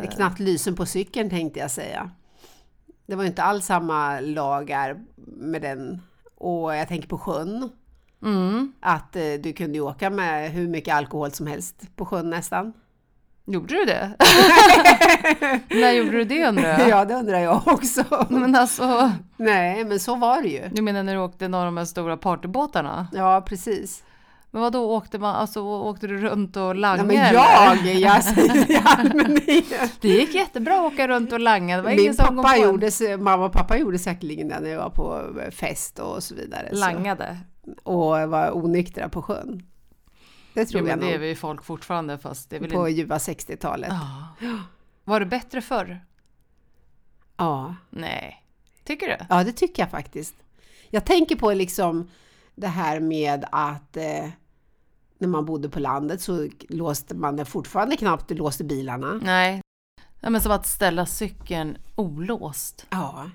Det 0.00 0.06
är 0.06 0.16
knappt 0.16 0.38
lysen 0.38 0.74
på 0.74 0.86
cykeln 0.86 1.30
tänkte 1.30 1.60
jag 1.60 1.70
säga. 1.70 2.10
Det 3.06 3.14
var 3.14 3.24
inte 3.24 3.42
alls 3.42 3.66
samma 3.66 4.20
lagar 4.20 5.04
med 5.26 5.62
den. 5.62 6.02
Och 6.34 6.76
jag 6.76 6.88
tänker 6.88 7.08
på 7.08 7.18
sjön. 7.18 7.70
Mm. 8.22 8.72
Att 8.80 9.16
eh, 9.16 9.32
du 9.40 9.52
kunde 9.52 9.80
åka 9.80 10.10
med 10.10 10.50
hur 10.50 10.68
mycket 10.68 10.94
alkohol 10.94 11.30
som 11.30 11.46
helst 11.46 11.96
på 11.96 12.06
sjön 12.06 12.30
nästan. 12.30 12.72
Gjorde 13.48 13.74
du 13.74 13.84
det? 13.84 14.10
När 15.70 15.92
gjorde 15.92 16.10
du 16.10 16.24
det 16.24 16.46
undrar 16.48 16.78
jag? 16.78 16.88
Ja, 16.88 17.04
det 17.04 17.14
undrar 17.14 17.38
jag 17.38 17.62
också. 17.66 18.04
Men 18.28 18.54
alltså, 18.54 19.12
Nej, 19.36 19.84
men 19.84 20.00
så 20.00 20.14
var 20.16 20.42
det 20.42 20.48
ju. 20.48 20.68
du 20.72 20.82
menar 20.82 21.02
när 21.02 21.14
du 21.14 21.20
åkte 21.20 21.48
några 21.48 21.62
av 21.64 21.66
de 21.66 21.76
här 21.76 21.84
stora 21.84 22.16
partybåtarna? 22.16 23.06
Ja, 23.12 23.44
precis. 23.46 24.02
Men 24.50 24.62
vad 24.62 24.72
då 24.72 24.90
åkte 24.90 25.18
man, 25.18 25.34
alltså 25.36 25.60
åkte 25.62 26.06
du 26.06 26.18
runt 26.18 26.56
och 26.56 26.62
Nej, 26.62 26.76
langade? 26.76 27.04
men 27.08 27.16
eller? 27.16 27.32
jag, 27.34 27.94
jag 27.94 28.24
säger 28.24 28.70
i 28.70 28.80
allmänhet. 28.84 29.92
Det 30.00 30.08
gick 30.08 30.34
jättebra 30.34 30.74
att 30.86 30.92
åka 30.92 31.08
runt 31.08 31.32
och 31.32 31.40
langa. 31.40 31.76
Det 31.76 31.82
var 31.82 31.90
ingen 31.90 32.04
Min 32.04 32.14
som 32.14 32.26
kom 32.26 32.36
pappa 32.36 32.48
på 32.48 32.54
en- 32.54 32.62
gjorde, 32.70 32.90
mamma 33.18 33.44
och 33.46 33.52
pappa 33.52 33.78
gjorde 33.78 33.98
säkerligen 33.98 34.48
det 34.48 34.60
när 34.60 34.70
jag 34.70 34.78
var 34.78 34.90
på 34.90 35.22
fest 35.50 35.98
och 35.98 36.22
så 36.22 36.34
vidare. 36.34 36.68
langade. 36.72 37.36
Så, 37.64 37.90
och 37.92 38.28
var 38.30 38.56
onyktra 38.56 39.08
på 39.08 39.22
sjön. 39.22 39.62
Det 40.56 40.62
Jo, 40.62 40.66
tror 40.66 40.80
men 40.82 40.90
jag 40.90 41.00
det 41.00 41.06
är 41.06 41.18
nog. 41.18 41.20
vi 41.20 41.34
folk 41.34 41.64
fortfarande 41.64 42.18
fast 42.18 42.50
det 42.50 42.56
är 42.56 42.60
väl 42.60 42.70
På 42.70 42.88
inte... 42.88 43.00
ljuva 43.00 43.18
60-talet. 43.18 43.92
Ja. 44.40 44.58
Var 45.04 45.20
det 45.20 45.26
bättre 45.26 45.60
förr? 45.62 46.00
Ja. 47.36 47.74
Nej. 47.90 48.44
Tycker 48.84 49.06
du? 49.08 49.16
ja, 49.28 49.44
det 49.44 49.52
tycker 49.52 49.82
jag 49.82 49.90
faktiskt. 49.90 50.34
Jag 50.90 51.04
tänker 51.04 51.36
på 51.36 51.52
liksom 51.52 52.10
det 52.54 52.66
här 52.66 53.00
med 53.00 53.44
att 53.52 53.96
eh, 53.96 54.28
när 55.18 55.28
man 55.28 55.44
bodde 55.44 55.68
på 55.68 55.80
landet 55.80 56.20
så 56.20 56.48
låste 56.68 57.14
man 57.14 57.46
fortfarande 57.46 57.96
knappt 57.96 58.30
låste 58.30 58.64
bilarna. 58.64 59.20
Nej. 59.22 59.60
Ja, 60.20 60.30
men 60.30 60.40
som 60.40 60.52
att 60.52 60.66
ställa 60.66 61.06
cykeln 61.06 61.78
olåst. 61.94 62.86
Ja, 62.90 63.30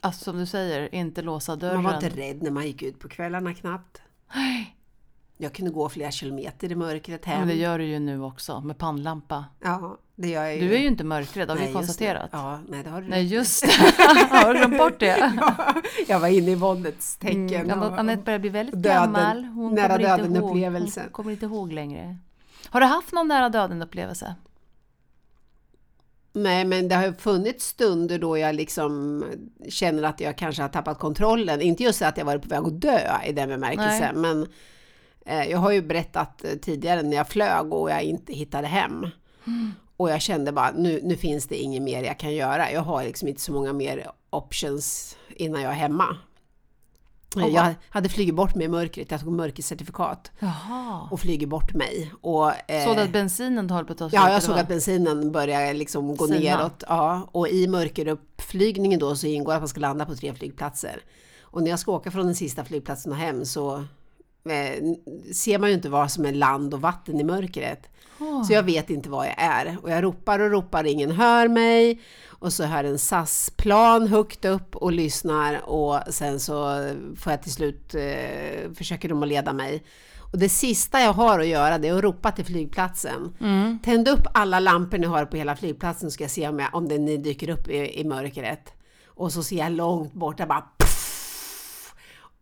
Alltså 0.00 0.24
som 0.24 0.38
du 0.38 0.46
säger, 0.46 0.94
inte 0.94 1.22
låsa 1.22 1.56
dörren. 1.56 1.82
man 1.82 1.84
var 1.84 1.94
inte 2.04 2.08
rädd 2.20 2.42
när 2.42 2.50
man 2.50 2.66
gick 2.66 2.82
ut 2.82 2.98
på 3.00 3.08
kvällarna 3.08 3.54
knappt. 3.54 4.02
Jag 5.36 5.52
kunde 5.52 5.70
gå 5.70 5.88
flera 5.88 6.10
kilometer 6.10 6.72
i 6.72 6.74
mörkret 6.74 7.20
Ja, 7.24 7.30
hem. 7.32 7.38
men 7.38 7.48
det 7.48 7.54
gör 7.54 7.78
du 7.78 7.84
ju 7.84 7.98
nu 7.98 8.22
också 8.22 8.60
med 8.60 8.78
pannlampa. 8.78 9.44
Ja, 9.64 9.96
det 10.16 10.28
gör 10.28 10.42
jag 10.44 10.56
ju. 10.56 10.68
Du 10.68 10.74
är 10.74 10.78
ju 10.78 10.86
inte 10.86 11.04
mörkrädd, 11.04 11.48
har 11.48 11.56
vi 11.56 11.60
Nej, 11.62 11.68
just 11.70 11.76
konstaterat. 11.76 12.30
det. 12.30 12.36
Ja, 12.36 12.60
nej, 12.68 12.82
det 12.84 12.90
har 12.90 13.02
du 13.02 13.08
Nej, 13.08 13.26
just 13.26 13.62
det. 13.62 13.72
Har 14.30 14.52
du 14.54 14.58
glömt 14.58 14.78
bort 14.78 15.00
det? 15.00 15.32
Jag 16.08 16.20
var 16.20 16.28
inne 16.28 16.50
i 16.50 16.54
våldets 16.54 17.16
tecken. 17.16 17.54
Mm, 17.70 17.82
och- 17.82 17.98
Anette 17.98 18.22
börjar 18.22 18.38
bli 18.38 18.48
väldigt 18.48 18.74
döden- 18.74 19.12
gammal. 19.12 19.44
Hon 19.44 19.74
nära 19.74 19.88
kommer 19.88 20.00
inte 20.00 20.16
döden 20.16 20.36
ihåg. 20.36 20.50
upplevelse. 20.50 21.00
Hon 21.00 21.10
kommer 21.10 21.30
inte 21.32 21.44
ihåg 21.46 21.72
längre. 21.72 22.16
Har 22.68 22.80
du 22.80 22.86
haft 22.86 23.12
någon 23.12 23.28
nära 23.28 23.48
döden 23.48 23.82
upplevelse? 23.82 24.34
Nej, 26.32 26.64
men 26.64 26.88
det 26.88 26.94
har 26.94 27.12
funnits 27.12 27.66
stunder 27.66 28.18
då 28.18 28.38
jag 28.38 28.54
liksom 28.54 29.24
känner 29.68 30.02
att 30.02 30.20
jag 30.20 30.38
kanske 30.38 30.62
har 30.62 30.68
tappat 30.68 30.98
kontrollen. 30.98 31.60
Inte 31.60 31.82
just 31.82 32.02
att 32.02 32.16
jag 32.18 32.24
varit 32.24 32.42
på 32.42 32.48
väg 32.48 32.58
att 32.64 32.80
dö 32.80 32.98
i 33.26 33.32
den 33.32 33.48
bemärkelsen, 33.48 34.20
men 34.20 34.46
jag 35.24 35.58
har 35.58 35.70
ju 35.72 35.82
berättat 35.82 36.44
eh, 36.44 36.52
tidigare 36.52 37.02
när 37.02 37.16
jag 37.16 37.28
flög 37.28 37.72
och 37.72 37.90
jag 37.90 38.02
inte 38.02 38.32
hittade 38.32 38.66
hem. 38.66 39.06
Mm. 39.46 39.72
Och 39.96 40.10
jag 40.10 40.22
kände 40.22 40.52
bara, 40.52 40.70
nu, 40.70 41.00
nu 41.02 41.16
finns 41.16 41.46
det 41.46 41.56
inget 41.56 41.82
mer 41.82 42.02
jag 42.02 42.18
kan 42.18 42.34
göra. 42.34 42.72
Jag 42.72 42.80
har 42.80 43.04
liksom 43.04 43.28
inte 43.28 43.40
så 43.40 43.52
många 43.52 43.72
mer 43.72 44.10
options 44.30 45.16
innan 45.36 45.62
jag 45.62 45.70
är 45.72 45.76
hemma. 45.76 46.16
Och 47.36 47.50
jag 47.50 47.74
hade 47.88 48.08
flugit 48.08 48.34
bort 48.34 48.54
mig 48.54 48.64
i 48.64 48.68
mörkret, 48.68 49.10
jag 49.10 49.20
tog 49.20 49.32
mörkercertifikat 49.32 50.32
Jaha. 50.38 51.08
och 51.10 51.20
flyger 51.20 51.46
bort 51.46 51.74
mig. 51.74 52.12
Och, 52.20 52.70
eh, 52.70 52.84
Såg 52.84 52.96
du 52.96 53.02
att 53.02 53.12
bensinen 53.12 53.70
höll 53.70 53.84
på 53.84 53.92
att 53.92 53.98
ta 53.98 54.08
slut? 54.08 54.20
Ja, 54.22 54.32
jag 54.32 54.42
såg 54.42 54.58
att 54.58 54.68
bensinen 54.68 55.32
började 55.32 55.72
liksom 55.72 56.16
gå 56.16 56.26
Sina. 56.26 56.38
neråt. 56.38 56.84
Ja, 56.88 57.28
och 57.32 57.48
i 57.48 57.66
mörkeruppflygningen 57.66 59.00
då 59.00 59.16
så 59.16 59.26
ingår 59.26 59.52
att 59.52 59.60
man 59.60 59.68
ska 59.68 59.80
landa 59.80 60.06
på 60.06 60.14
tre 60.14 60.34
flygplatser. 60.34 61.00
Och 61.42 61.62
när 61.62 61.70
jag 61.70 61.78
ska 61.78 61.92
åka 61.92 62.10
från 62.10 62.26
den 62.26 62.34
sista 62.34 62.64
flygplatsen 62.64 63.12
och 63.12 63.18
hem 63.18 63.44
så 63.44 63.76
eh, 63.76 63.82
ser 65.34 65.58
man 65.58 65.68
ju 65.68 65.74
inte 65.74 65.88
vad 65.88 66.10
som 66.10 66.24
är 66.24 66.32
land 66.32 66.74
och 66.74 66.80
vatten 66.80 67.20
i 67.20 67.24
mörkret. 67.24 67.88
Så 68.46 68.52
jag 68.52 68.62
vet 68.62 68.90
inte 68.90 69.08
vad 69.08 69.26
jag 69.26 69.34
är. 69.38 69.76
Och 69.82 69.90
jag 69.90 70.04
ropar 70.04 70.40
och 70.40 70.50
ropar, 70.50 70.84
ingen 70.84 71.10
hör 71.10 71.48
mig. 71.48 72.00
Och 72.26 72.52
så 72.52 72.64
hör 72.64 72.84
en 72.84 72.98
SAS-plan 72.98 74.08
högt 74.08 74.44
upp 74.44 74.76
och 74.76 74.92
lyssnar 74.92 75.70
och 75.70 76.00
sen 76.08 76.40
så 76.40 76.54
får 77.16 77.32
jag 77.32 77.42
till 77.42 77.52
slut, 77.52 77.94
eh, 77.94 78.72
försöker 78.74 79.08
de 79.08 79.22
att 79.22 79.28
leda 79.28 79.52
mig. 79.52 79.84
Och 80.32 80.38
det 80.38 80.48
sista 80.48 81.00
jag 81.00 81.12
har 81.12 81.38
att 81.38 81.46
göra 81.46 81.78
det 81.78 81.88
är 81.88 81.94
att 81.94 82.02
ropa 82.02 82.32
till 82.32 82.44
flygplatsen. 82.44 83.36
Mm. 83.40 83.78
Tänd 83.84 84.08
upp 84.08 84.26
alla 84.34 84.60
lampor 84.60 84.98
ni 84.98 85.06
har 85.06 85.24
på 85.24 85.36
hela 85.36 85.56
flygplatsen 85.56 86.10
så 86.10 86.14
ska 86.14 86.24
jag 86.24 86.30
se 86.30 86.48
om, 86.48 86.58
jag, 86.58 86.74
om 86.74 86.88
det, 86.88 86.98
ni 86.98 87.16
dyker 87.16 87.48
upp 87.48 87.68
i, 87.68 88.00
i 88.00 88.04
mörkret. 88.04 88.72
Och 89.06 89.32
så 89.32 89.42
ser 89.42 89.56
jag 89.56 89.72
långt 89.72 90.12
borta 90.12 90.46
bara 90.46 90.64
puff, 90.78 91.94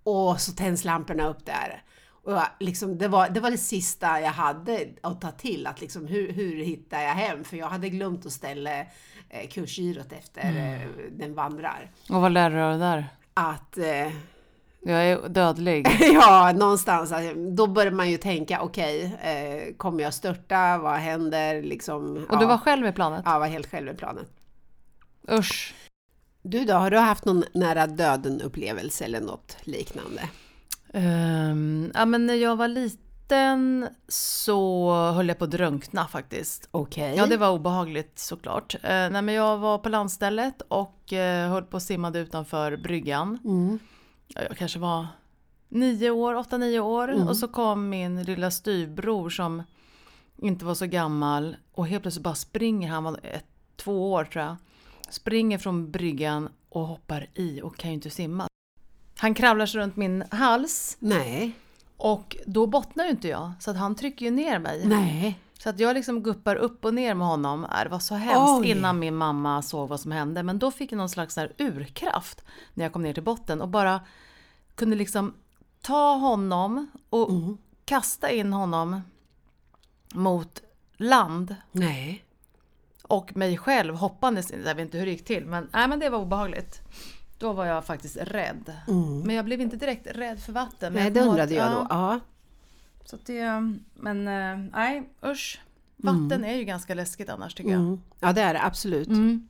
Och 0.02 0.40
så 0.40 0.52
tänds 0.52 0.84
lamporna 0.84 1.28
upp 1.28 1.46
där. 1.46 1.82
Och 2.24 2.32
jag, 2.32 2.46
liksom, 2.60 2.98
det, 2.98 3.08
var, 3.08 3.28
det 3.28 3.40
var 3.40 3.50
det 3.50 3.58
sista 3.58 4.20
jag 4.20 4.30
hade 4.30 4.88
att 5.00 5.20
ta 5.20 5.30
till, 5.30 5.66
att 5.66 5.80
liksom, 5.80 6.06
hur, 6.06 6.32
hur 6.32 6.64
hittar 6.64 7.00
jag 7.00 7.14
hem? 7.14 7.44
För 7.44 7.56
jag 7.56 7.66
hade 7.66 7.88
glömt 7.88 8.26
att 8.26 8.32
ställa 8.32 8.80
eh, 8.80 9.48
kursgirot 9.50 10.12
efter 10.12 10.42
eh, 10.42 10.88
den 11.12 11.34
vandrar. 11.34 11.90
Och 12.10 12.20
vad 12.20 12.32
lärde 12.32 12.54
du 12.56 12.60
dig 12.70 12.78
där? 12.78 13.06
Att 13.34 13.78
eh, 13.78 14.12
Jag 14.80 15.04
är 15.06 15.28
dödlig. 15.28 15.86
ja, 16.00 16.52
någonstans. 16.56 17.12
alltså, 17.12 17.34
Då 17.34 17.66
börjar 17.66 17.92
man 17.92 18.10
ju 18.10 18.16
tänka, 18.18 18.60
okej, 18.60 19.04
eh, 19.22 19.74
kommer 19.76 20.02
jag 20.02 20.14
störta? 20.14 20.78
Vad 20.78 20.94
händer? 20.94 21.62
Liksom, 21.62 22.26
Och 22.30 22.38
du 22.38 22.46
var 22.46 22.58
själv 22.58 22.86
i 22.86 22.92
planet? 22.92 23.22
Ja, 23.24 23.32
jag 23.32 23.40
var 23.40 23.46
helt 23.46 23.70
själv 23.70 23.88
i 23.88 23.94
planen. 23.94 24.24
Usch. 25.30 25.74
Du 26.42 26.64
då, 26.64 26.74
har 26.74 26.90
du 26.90 26.98
haft 26.98 27.24
någon 27.24 27.44
nära 27.54 27.86
döden-upplevelse 27.86 29.04
eller 29.04 29.20
något 29.20 29.56
liknande? 29.60 30.22
Ehm, 30.92 31.90
ja, 31.94 32.04
men 32.04 32.26
när 32.26 32.34
jag 32.34 32.56
var 32.56 32.68
liten 32.68 33.88
så 34.08 34.92
höll 34.94 35.28
jag 35.28 35.38
på 35.38 35.44
att 35.44 35.50
drunkna 35.50 36.06
faktiskt. 36.06 36.68
Okej. 36.70 37.14
Ja, 37.16 37.26
det 37.26 37.36
var 37.36 37.50
obehagligt 37.50 38.18
såklart. 38.18 38.74
Uh, 38.74 38.80
nej, 38.90 39.22
men 39.22 39.34
jag 39.34 39.58
var 39.58 39.78
på 39.78 39.88
landstället 39.88 40.62
och 40.68 41.12
uh, 41.12 41.18
höll 41.50 41.62
på 41.62 41.74
och 41.74 41.82
simmade 41.82 42.18
utanför 42.18 42.76
bryggan. 42.76 43.38
Mm. 43.44 43.78
Ja, 44.28 44.40
Jag 44.48 44.56
kanske 44.56 44.78
var 44.78 45.06
nio 45.68 46.10
år, 46.10 46.34
åtta, 46.34 46.58
nio 46.58 46.80
år. 46.80 47.12
Mm. 47.12 47.28
Och 47.28 47.36
så 47.36 47.48
kom 47.48 47.88
min 47.88 48.22
lilla 48.22 48.50
styvbror 48.50 49.30
som 49.30 49.62
inte 50.36 50.64
var 50.64 50.74
så 50.74 50.86
gammal 50.86 51.56
och 51.72 51.86
helt 51.86 52.02
plötsligt 52.02 52.24
bara 52.24 52.34
springer, 52.34 52.88
han 52.88 53.04
var 53.04 53.20
ett, 53.22 53.46
två 53.76 54.12
år 54.12 54.24
tror 54.24 54.44
jag. 54.44 54.56
Springer 55.10 55.58
från 55.58 55.90
bryggan 55.90 56.48
och 56.68 56.86
hoppar 56.86 57.26
i 57.34 57.60
och 57.62 57.76
kan 57.76 57.90
ju 57.90 57.94
inte 57.94 58.10
simma. 58.10 58.48
Han 59.22 59.34
kravlar 59.34 59.66
sig 59.66 59.80
runt 59.80 59.96
min 59.96 60.24
hals 60.30 60.96
Nej. 60.98 61.52
och 61.96 62.36
då 62.46 62.66
bottnar 62.66 63.04
ju 63.04 63.10
inte 63.10 63.28
jag 63.28 63.52
så 63.60 63.70
att 63.70 63.76
han 63.76 63.94
trycker 63.94 64.24
ju 64.26 64.30
ner 64.30 64.58
mig. 64.58 64.86
Nej. 64.86 65.38
Så 65.58 65.68
att 65.68 65.78
jag 65.78 65.94
liksom 65.94 66.22
guppar 66.22 66.56
upp 66.56 66.84
och 66.84 66.94
ner 66.94 67.14
med 67.14 67.26
honom. 67.26 67.64
Äh, 67.64 67.82
Det 67.84 67.88
var 67.88 67.98
så 67.98 68.14
hemskt 68.14 68.60
Oj. 68.60 68.70
innan 68.70 68.98
min 68.98 69.16
mamma 69.16 69.62
såg 69.62 69.88
vad 69.88 70.00
som 70.00 70.12
hände. 70.12 70.42
Men 70.42 70.58
då 70.58 70.70
fick 70.70 70.92
jag 70.92 70.96
någon 70.96 71.08
slags 71.08 71.36
här 71.36 71.52
urkraft 71.58 72.44
när 72.74 72.84
jag 72.84 72.92
kom 72.92 73.02
ner 73.02 73.14
till 73.14 73.22
botten 73.22 73.60
och 73.62 73.68
bara 73.68 74.00
kunde 74.74 74.96
liksom 74.96 75.34
ta 75.80 76.14
honom 76.14 76.90
och 77.10 77.30
Mm. 77.30 77.58
kasta 77.84 78.30
in 78.30 78.52
honom 78.52 79.00
mot 80.14 80.62
land 80.96 81.56
Nej. 81.72 82.24
och 83.02 83.36
mig 83.36 83.58
själv 83.58 83.94
hoppandes. 83.94 84.50
Jag 84.50 84.74
vet 84.74 84.78
inte 84.78 84.98
hur 84.98 85.06
det 85.06 85.12
gick 85.12 85.24
till 85.24 85.46
men, 85.46 85.68
nej, 85.72 85.88
men 85.88 85.98
det 85.98 86.10
var 86.10 86.18
obehagligt. 86.18 86.80
Då 87.42 87.52
var 87.52 87.66
jag 87.66 87.84
faktiskt 87.84 88.16
rädd. 88.16 88.72
Men 89.24 89.36
jag 89.36 89.44
blev 89.44 89.60
inte 89.60 89.76
direkt 89.76 90.06
rädd 90.06 90.40
för 90.40 90.52
vatten. 90.52 90.92
men 90.92 91.02
Mm. 91.02 91.02
Nej, 91.02 91.10
det 91.22 91.30
undrade 91.30 91.54
jag 91.54 91.66
att- 91.66 91.74
då. 91.74 91.86
ja. 91.90 92.20
Så 93.04 93.18
det, 93.26 93.44
men 93.94 94.28
eh, 94.28 94.70
nej 94.72 95.10
usch. 95.24 95.60
Vatten 95.96 96.44
är 96.44 96.54
ju 96.56 96.64
ganska 96.64 96.94
läskigt 96.94 97.28
annars 97.30 97.54
tycker 97.54 97.70
jag. 97.70 97.80
Mm. 97.80 98.00
Ja, 98.20 98.32
det 98.32 98.42
är 98.42 98.54
det 98.54 98.62
absolut. 98.64 99.08
Mm. 99.08 99.48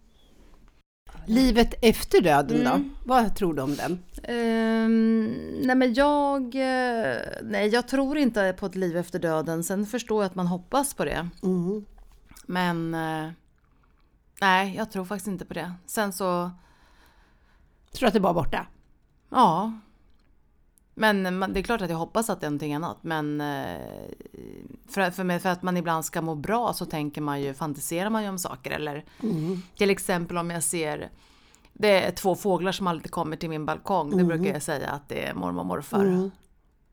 Livet 1.27 1.75
efter 1.83 2.21
döden 2.21 2.67
Mm. 2.67 2.73
då? 2.83 2.89
Vad 3.15 3.37
tror 3.37 3.55
du 3.55 3.63
om 3.63 3.75
den? 3.77 3.99
Ehm, 4.23 5.27
nej 5.63 5.77
men 5.77 5.95
jag, 5.95 6.43
eh, 6.55 7.17
nej 7.43 7.69
jag 7.69 7.89
tror 7.89 8.17
inte 8.19 8.53
på 8.59 8.67
ett 8.67 8.75
liv 8.75 8.97
efter 8.97 9.19
döden. 9.19 9.65
Sen 9.65 9.87
förstår 9.87 10.23
jag 10.23 10.31
att 10.31 10.35
man 10.35 10.47
hoppas 10.47 10.95
på 10.95 11.05
det. 11.05 11.29
Mm. 11.43 11.85
Men 12.47 12.95
eh, 12.95 13.31
nej, 14.41 14.75
jag 14.77 14.91
tror 14.93 15.05
faktiskt 15.05 15.29
inte 15.29 15.45
på 15.45 15.55
det. 15.55 15.73
Sen 15.87 16.13
så, 16.13 16.51
Tror 17.93 18.07
att 18.07 18.15
det 18.15 18.21
var 18.21 18.35
borta? 18.35 18.67
ja. 19.31 19.73
Men 20.95 21.23
det 21.53 21.61
är 21.61 21.63
klart 21.63 21.81
att 21.83 21.91
jag 21.91 21.97
hoppas 21.97 22.31
att 22.31 22.41
det 22.41 22.47
är 22.47 22.51
någonting 22.51 22.75
annat. 22.75 22.97
Men 23.01 23.41
eh, 23.41 23.77
för, 24.89 25.11
för, 25.11 25.25
mig, 25.25 25.41
för 25.41 25.49
att 25.49 25.63
man 25.63 25.77
ibland 25.77 26.05
ska 26.05 26.23
må 26.23 26.35
bra 26.35 26.73
så 26.73 26.87
tänker 26.87 27.21
man 27.21 27.41
ju, 27.41 27.55
fantiserar 27.55 28.11
man 28.11 28.23
ju 28.23 28.29
om 28.29 28.39
saker. 28.39 28.71
Eller 28.71 29.05
Mm. 29.23 29.63
till 29.77 29.91
exempel 29.91 30.39
om 30.39 30.51
jag 30.51 30.63
ser 30.63 31.11
det 31.73 32.05
är 32.07 32.11
två 32.13 32.35
fåglar 32.35 32.73
som 32.73 32.87
alltid 32.87 33.11
kommer 33.11 33.37
till 33.37 33.49
min 33.51 33.67
balkong. 33.67 34.17
Det 34.17 34.25
brukar 34.25 34.53
jag 34.53 34.63
säga 34.63 34.91
att 34.91 35.09
det 35.09 35.27
är 35.27 35.35
mormor 35.35 35.61
och 35.61 35.67
morfar. 35.67 36.01
Mm. 36.05 36.31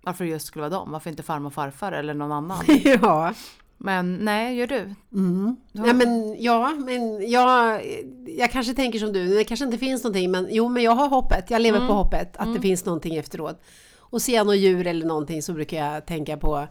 Varför 0.01 0.25
just 0.25 0.45
skulle 0.45 0.61
vara 0.61 0.69
dem? 0.79 0.91
Varför 0.91 1.09
inte 1.09 1.23
farmor 1.23 1.47
och 1.47 1.53
farfar 1.53 1.91
eller 1.91 2.13
någon 2.13 2.31
annan? 2.31 2.63
ja. 3.01 3.33
Men 3.81 4.13
nej, 4.15 4.55
gör 4.57 4.67
du? 4.67 4.95
Mm. 5.13 5.55
Ja. 5.71 5.83
Ja, 5.87 5.93
men, 5.93 6.35
ja, 6.41 6.69
men 6.69 7.29
jag, 7.31 7.81
jag 8.27 8.51
kanske 8.51 8.73
tänker 8.73 8.99
som 8.99 9.13
du, 9.13 9.27
det 9.37 9.43
kanske 9.43 9.65
inte 9.65 9.77
finns 9.77 10.03
någonting, 10.03 10.31
men 10.31 10.47
jo, 10.51 10.69
men 10.69 10.83
jag 10.83 10.91
har 10.91 11.09
hoppet. 11.09 11.49
Jag 11.51 11.61
lever 11.61 11.77
Mm. 11.77 11.87
på 11.87 11.93
hoppet 11.93 12.37
att 12.37 12.53
det 12.53 12.61
finns 12.61 12.85
någonting 12.85 13.15
efteråt. 13.15 13.61
Och 13.99 14.21
ser 14.21 14.35
jag 14.35 14.47
något 14.47 14.57
djur 14.57 14.87
eller 14.87 15.05
någonting 15.05 15.41
så 15.41 15.53
brukar 15.53 15.77
jag 15.93 16.05
tänka 16.05 16.37
på 16.37 16.67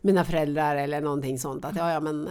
mina 0.00 0.24
föräldrar 0.24 0.76
eller 0.76 1.00
någonting 1.00 1.38
sånt. 1.38 1.64
Att 1.64 1.76
ja, 1.76 1.92
ja, 1.92 2.00
men... 2.00 2.28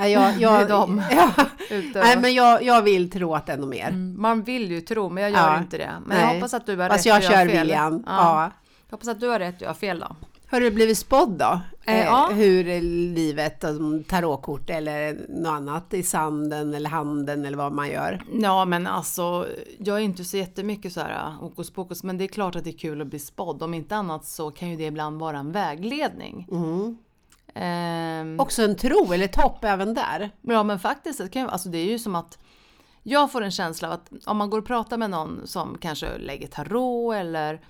äh, 0.00 0.06
jag, 0.08 0.34
jag, 0.40 0.68
dem. 0.68 1.02
Ja, 1.10 1.32
nej, 1.94 2.18
men 2.20 2.34
jag, 2.34 2.62
jag 2.62 2.82
vill 2.82 3.10
tro 3.10 3.34
att 3.34 3.46
det 3.46 3.52
är 3.52 3.56
något 3.56 3.68
mer. 3.68 3.88
Mm, 3.88 4.14
Man 4.22 4.42
vill 4.42 4.70
ju 4.70 4.80
tro, 4.80 5.08
men 5.08 5.22
jag 5.22 5.32
gör 5.32 5.38
Ja. 5.38 5.58
inte 5.58 5.78
det. 5.78 5.90
Men 6.06 6.18
jag 6.18 6.26
Nej. 6.26 6.34
hoppas 6.34 6.54
att 6.54 6.66
du 6.66 6.76
har 6.76 6.88
rätt 6.88 7.06
jag 7.06 7.16
och 7.16 7.22
kör 7.22 7.30
fel. 7.48 7.48
viljan. 7.48 8.02
Ja. 8.06 8.12
Ja. 8.16 8.50
Jag 8.88 8.92
hoppas 8.96 9.08
att 9.08 9.20
du 9.20 9.28
har 9.28 9.38
rätt 9.38 9.56
och 9.56 9.62
jag 9.62 9.68
har 9.68 9.74
fel 9.74 9.98
då. 9.98 10.16
Har 10.50 10.60
du 10.60 10.70
blivit 10.70 10.98
spådd 10.98 11.30
då? 11.30 11.44
Eh, 11.44 11.60
Eh, 11.98 12.04
ja. 12.04 12.30
Hur 12.34 12.80
livet, 13.14 13.64
alltså, 13.64 13.82
tarotkort 14.08 14.70
eller 14.70 15.26
något 15.28 15.48
annat 15.50 15.94
i 15.94 16.02
sanden 16.02 16.74
eller 16.74 16.90
handen 16.90 17.44
eller 17.44 17.56
vad 17.58 17.72
man 17.72 17.88
gör? 17.88 18.22
Ja, 18.32 18.64
men 18.64 18.86
alltså, 18.86 19.46
jag 19.78 19.96
är 19.96 20.00
inte 20.00 20.24
så 20.24 20.36
jättemycket 20.36 20.92
så 20.92 21.00
här 21.00 21.10
äh, 21.26 21.32
hokus 21.32 21.70
pokus, 21.70 22.02
men 22.04 22.18
det 22.18 22.24
är 22.24 22.28
klart 22.28 22.56
att 22.56 22.64
det 22.64 22.70
är 22.70 22.78
kul 22.78 23.00
att 23.00 23.06
bli 23.06 23.18
spådd. 23.18 23.62
Om 23.62 23.74
inte 23.74 23.96
annat 23.96 24.24
så 24.26 24.50
kan 24.50 24.70
ju 24.70 24.76
det 24.76 24.84
ibland 24.86 25.20
vara 25.20 25.38
en 25.38 25.52
vägledning. 25.52 26.46
Mm. 26.50 26.96
Ehm, 27.54 28.40
Också 28.40 28.62
en 28.62 28.76
tro 28.76 29.12
eller 29.12 29.24
ett 29.24 29.36
hopp 29.36 29.64
även 29.64 29.94
där. 29.94 30.30
Ja 30.42 30.62
men 30.62 30.78
faktiskt, 30.78 31.18
det, 31.18 31.28
kan, 31.28 31.42
ju- 31.42 31.48
alltså 31.48 31.68
det 31.68 31.78
är 31.78 31.86
ju 31.90 31.98
som 31.98 32.14
att 32.14 32.38
jag 33.02 33.32
får 33.32 33.42
en 33.42 33.50
känsla 33.50 33.88
av 33.88 33.94
att 33.94 34.10
om 34.26 34.36
man 34.36 34.50
går 34.50 34.58
och 34.58 34.66
pratar 34.66 34.96
med 34.98 35.10
någon 35.10 35.40
som 35.46 35.78
kanske 35.80 36.18
lägger 36.18 36.46
tarot 36.48 37.14
eller 37.14 37.60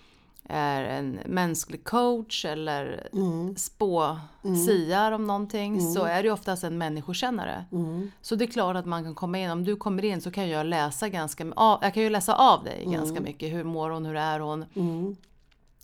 är 0.51 0.83
en 0.85 1.19
mänsklig 1.27 1.85
coach 1.85 2.45
eller 2.45 3.09
Mm. 3.13 3.57
spå, 3.57 4.19
siar 4.67 5.13
om 5.13 5.27
någonting 5.27 5.81
så 5.95 6.05
är 6.05 6.23
det 6.23 6.31
oftast 6.31 6.65
en 6.65 6.79
människokännare. 6.79 7.65
Mm. 7.73 8.11
Så 8.21 8.35
det 8.35 8.45
är 8.45 8.51
klart 8.51 8.77
att 8.77 8.87
man 8.87 9.05
kan 9.05 9.15
komma 9.15 9.39
in, 9.39 9.51
om 9.51 9.65
du 9.65 9.77
kommer 9.77 10.05
in 10.05 10.21
så 10.21 10.31
kan 10.31 10.49
jag 10.49 10.67
läsa 10.67 11.09
ganska 11.09 11.53
av, 11.57 11.79
jag 11.83 11.95
kan 11.95 12.03
ju 12.03 12.11
läsa 12.11 12.35
av 12.35 12.65
dig 12.65 12.85
ganska 12.87 13.21
mycket. 13.21 13.53
Hur 13.53 13.65
mår 13.65 13.91
hon, 13.91 14.07
hur 14.07 14.17
är 14.17 14.41
hon, 14.41 14.65
Mm. 14.75 15.17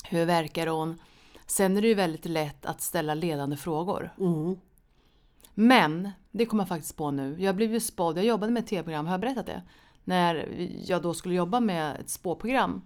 hur 0.04 0.24
verkar 0.24 0.66
hon? 0.66 0.98
Sen 1.46 1.76
är 1.76 1.82
det 1.82 1.88
ju 1.88 1.94
väldigt 1.94 2.24
lätt 2.24 2.66
att 2.66 2.80
ställa 2.80 3.14
ledande 3.14 3.56
frågor. 3.56 4.14
Mm. 4.20 4.56
Men, 5.54 6.10
det 6.30 6.46
kommer 6.46 6.62
jag 6.62 6.68
faktiskt 6.68 6.96
på 6.96 7.10
nu. 7.10 7.36
Jag 7.38 7.56
blev 7.56 7.72
ju 7.72 7.80
spådd, 7.80 8.18
jag 8.18 8.24
jobbade 8.24 8.52
med 8.52 8.60
ett 8.62 8.68
tv-program, 8.68 9.06
har 9.06 9.12
jag 9.12 9.20
berättat 9.20 9.46
det? 9.46 9.62
När 10.04 10.48
jag 10.86 11.02
då 11.02 11.14
skulle 11.14 11.34
jobba 11.34 11.60
med 11.60 11.96
ett 12.00 12.10
spåprogram 12.10 12.82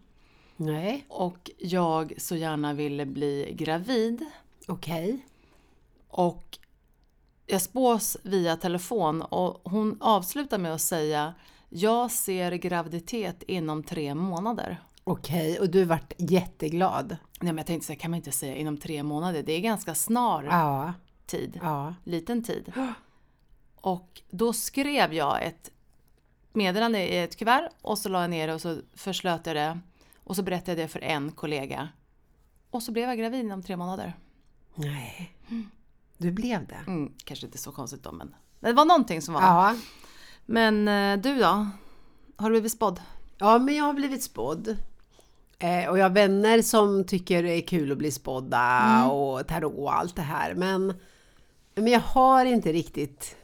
Nej, 0.62 1.04
och 1.08 1.50
jag 1.58 2.12
så 2.18 2.36
gärna 2.36 2.72
ville 2.74 3.06
bli 3.06 3.52
gravid. 3.54 4.26
okej. 4.68 5.26
Och 6.08 6.58
jag 7.46 7.62
spås 7.62 8.16
via 8.22 8.56
telefon 8.56 9.22
och 9.22 9.60
hon 9.70 9.96
avslutar 10.00 10.58
med 10.58 10.74
att 10.74 10.80
säga 10.80 11.34
Jag 11.68 12.10
ser 12.10 12.52
graviditet 12.52 13.42
inom 13.42 13.82
tre 13.82 14.14
månader. 14.14 14.82
Okej, 15.04 15.58
och 15.60 15.70
du 15.70 15.84
vart 15.84 16.12
jätteglad. 16.16 17.08
Nej 17.40 17.52
men 17.52 17.56
jag 17.56 17.66
tänkte 17.66 17.86
så 17.86 17.92
här, 17.92 18.00
kan 18.00 18.10
man 18.10 18.16
inte 18.18 18.32
säga 18.32 18.54
inom 18.56 18.76
tre 18.76 19.02
månader? 19.02 19.42
Det 19.42 19.52
är 19.52 19.60
ganska 19.60 19.94
snar 19.94 20.44
Ja, 20.44 20.92
tid. 21.26 21.58
ja. 21.62 21.94
liten 22.04 22.42
tid. 22.42 22.72
Och 23.80 24.22
då 24.30 24.52
skrev 24.52 25.14
jag 25.14 25.42
ett 25.44 25.70
meddelande 26.52 26.98
i 27.12 27.18
ett 27.18 27.36
kuvert 27.36 27.68
och 27.82 27.98
så 27.98 28.08
la 28.08 28.20
jag 28.20 28.30
ner 28.30 28.46
det 28.46 28.54
och 28.54 28.60
så 28.60 28.76
förslöt 28.94 29.46
jag 29.46 29.56
det. 29.56 29.80
Och 30.30 30.36
så 30.36 30.42
berättade 30.42 30.70
jag 30.80 30.88
det 30.88 30.92
för 30.92 31.00
en 31.04 31.32
kollega. 31.32 31.88
Och 32.70 32.82
så 32.82 32.92
blev 32.92 33.08
jag 33.08 33.18
gravid 33.18 33.40
inom 33.40 33.62
tre 33.62 33.76
månader. 33.76 34.16
Nej, 34.74 35.36
du 36.18 36.30
blev 36.32 36.66
det. 36.66 36.78
Mm, 36.86 37.12
kanske 37.24 37.46
inte 37.46 37.58
så 37.58 37.72
konstigt 37.72 38.02
då 38.02 38.12
men 38.12 38.34
det 38.60 38.72
var 38.72 38.84
någonting 38.84 39.22
som 39.22 39.34
var. 39.34 39.42
Ja. 39.42 39.76
Men 40.46 40.88
eh, 40.88 41.16
du 41.22 41.38
då? 41.38 41.66
Har 42.36 42.50
du 42.50 42.54
blivit 42.54 42.72
spådd? 42.72 43.00
ja, 43.38 43.58
men 43.58 43.74
jag 43.76 43.84
har 43.84 43.92
blivit 43.92 44.22
spådd. 44.22 44.76
Eh, 45.58 45.88
och 45.90 45.98
jag 45.98 46.04
har 46.04 46.10
vänner 46.10 46.62
som 46.62 47.04
tycker 47.04 47.42
det 47.42 47.52
är 47.52 47.60
kul 47.66 47.92
att 47.92 47.98
bli 47.98 48.10
spådda 48.10 48.80
Mm. 48.80 49.10
och 49.10 49.46
tarot 49.46 49.78
och 49.78 49.94
allt 49.96 50.16
det 50.16 50.22
här. 50.22 50.54
Men, 50.54 50.94
men 51.74 51.86
jag 51.86 52.00
har 52.00 52.44
inte 52.44 52.72
riktigt 52.72 53.36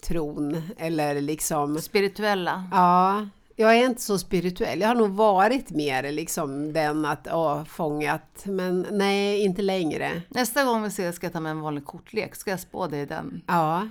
tron 0.00 0.62
eller 0.76 1.20
liksom... 1.20 1.78
Spirituella. 1.78 2.68
Ja, 2.72 3.28
jag 3.60 3.76
är 3.76 3.86
inte 3.86 4.02
så 4.02 4.18
spirituell. 4.18 4.80
Jag 4.80 4.88
har 4.88 4.94
nog 4.94 5.10
varit 5.10 5.70
mer 5.70 6.12
liksom 6.12 6.72
den 6.72 7.04
att 7.04 7.28
åh, 7.32 7.64
fångat. 7.64 8.42
Men 8.44 8.86
nej, 8.90 9.40
inte 9.40 9.62
längre. 9.62 10.22
Nästa 10.28 10.64
gång 10.64 10.82
vi 10.82 10.88
ses 10.88 11.16
ska 11.16 11.26
jag 11.26 11.32
ta 11.32 11.40
med 11.40 11.50
en 11.50 11.60
vanlig 11.60 11.84
kortlek. 11.84 12.34
Ska 12.36 12.50
jag 12.50 12.60
spå 12.60 12.86
dig 12.86 13.00
i 13.00 13.06
den? 13.06 13.42
Ja. 13.46 13.88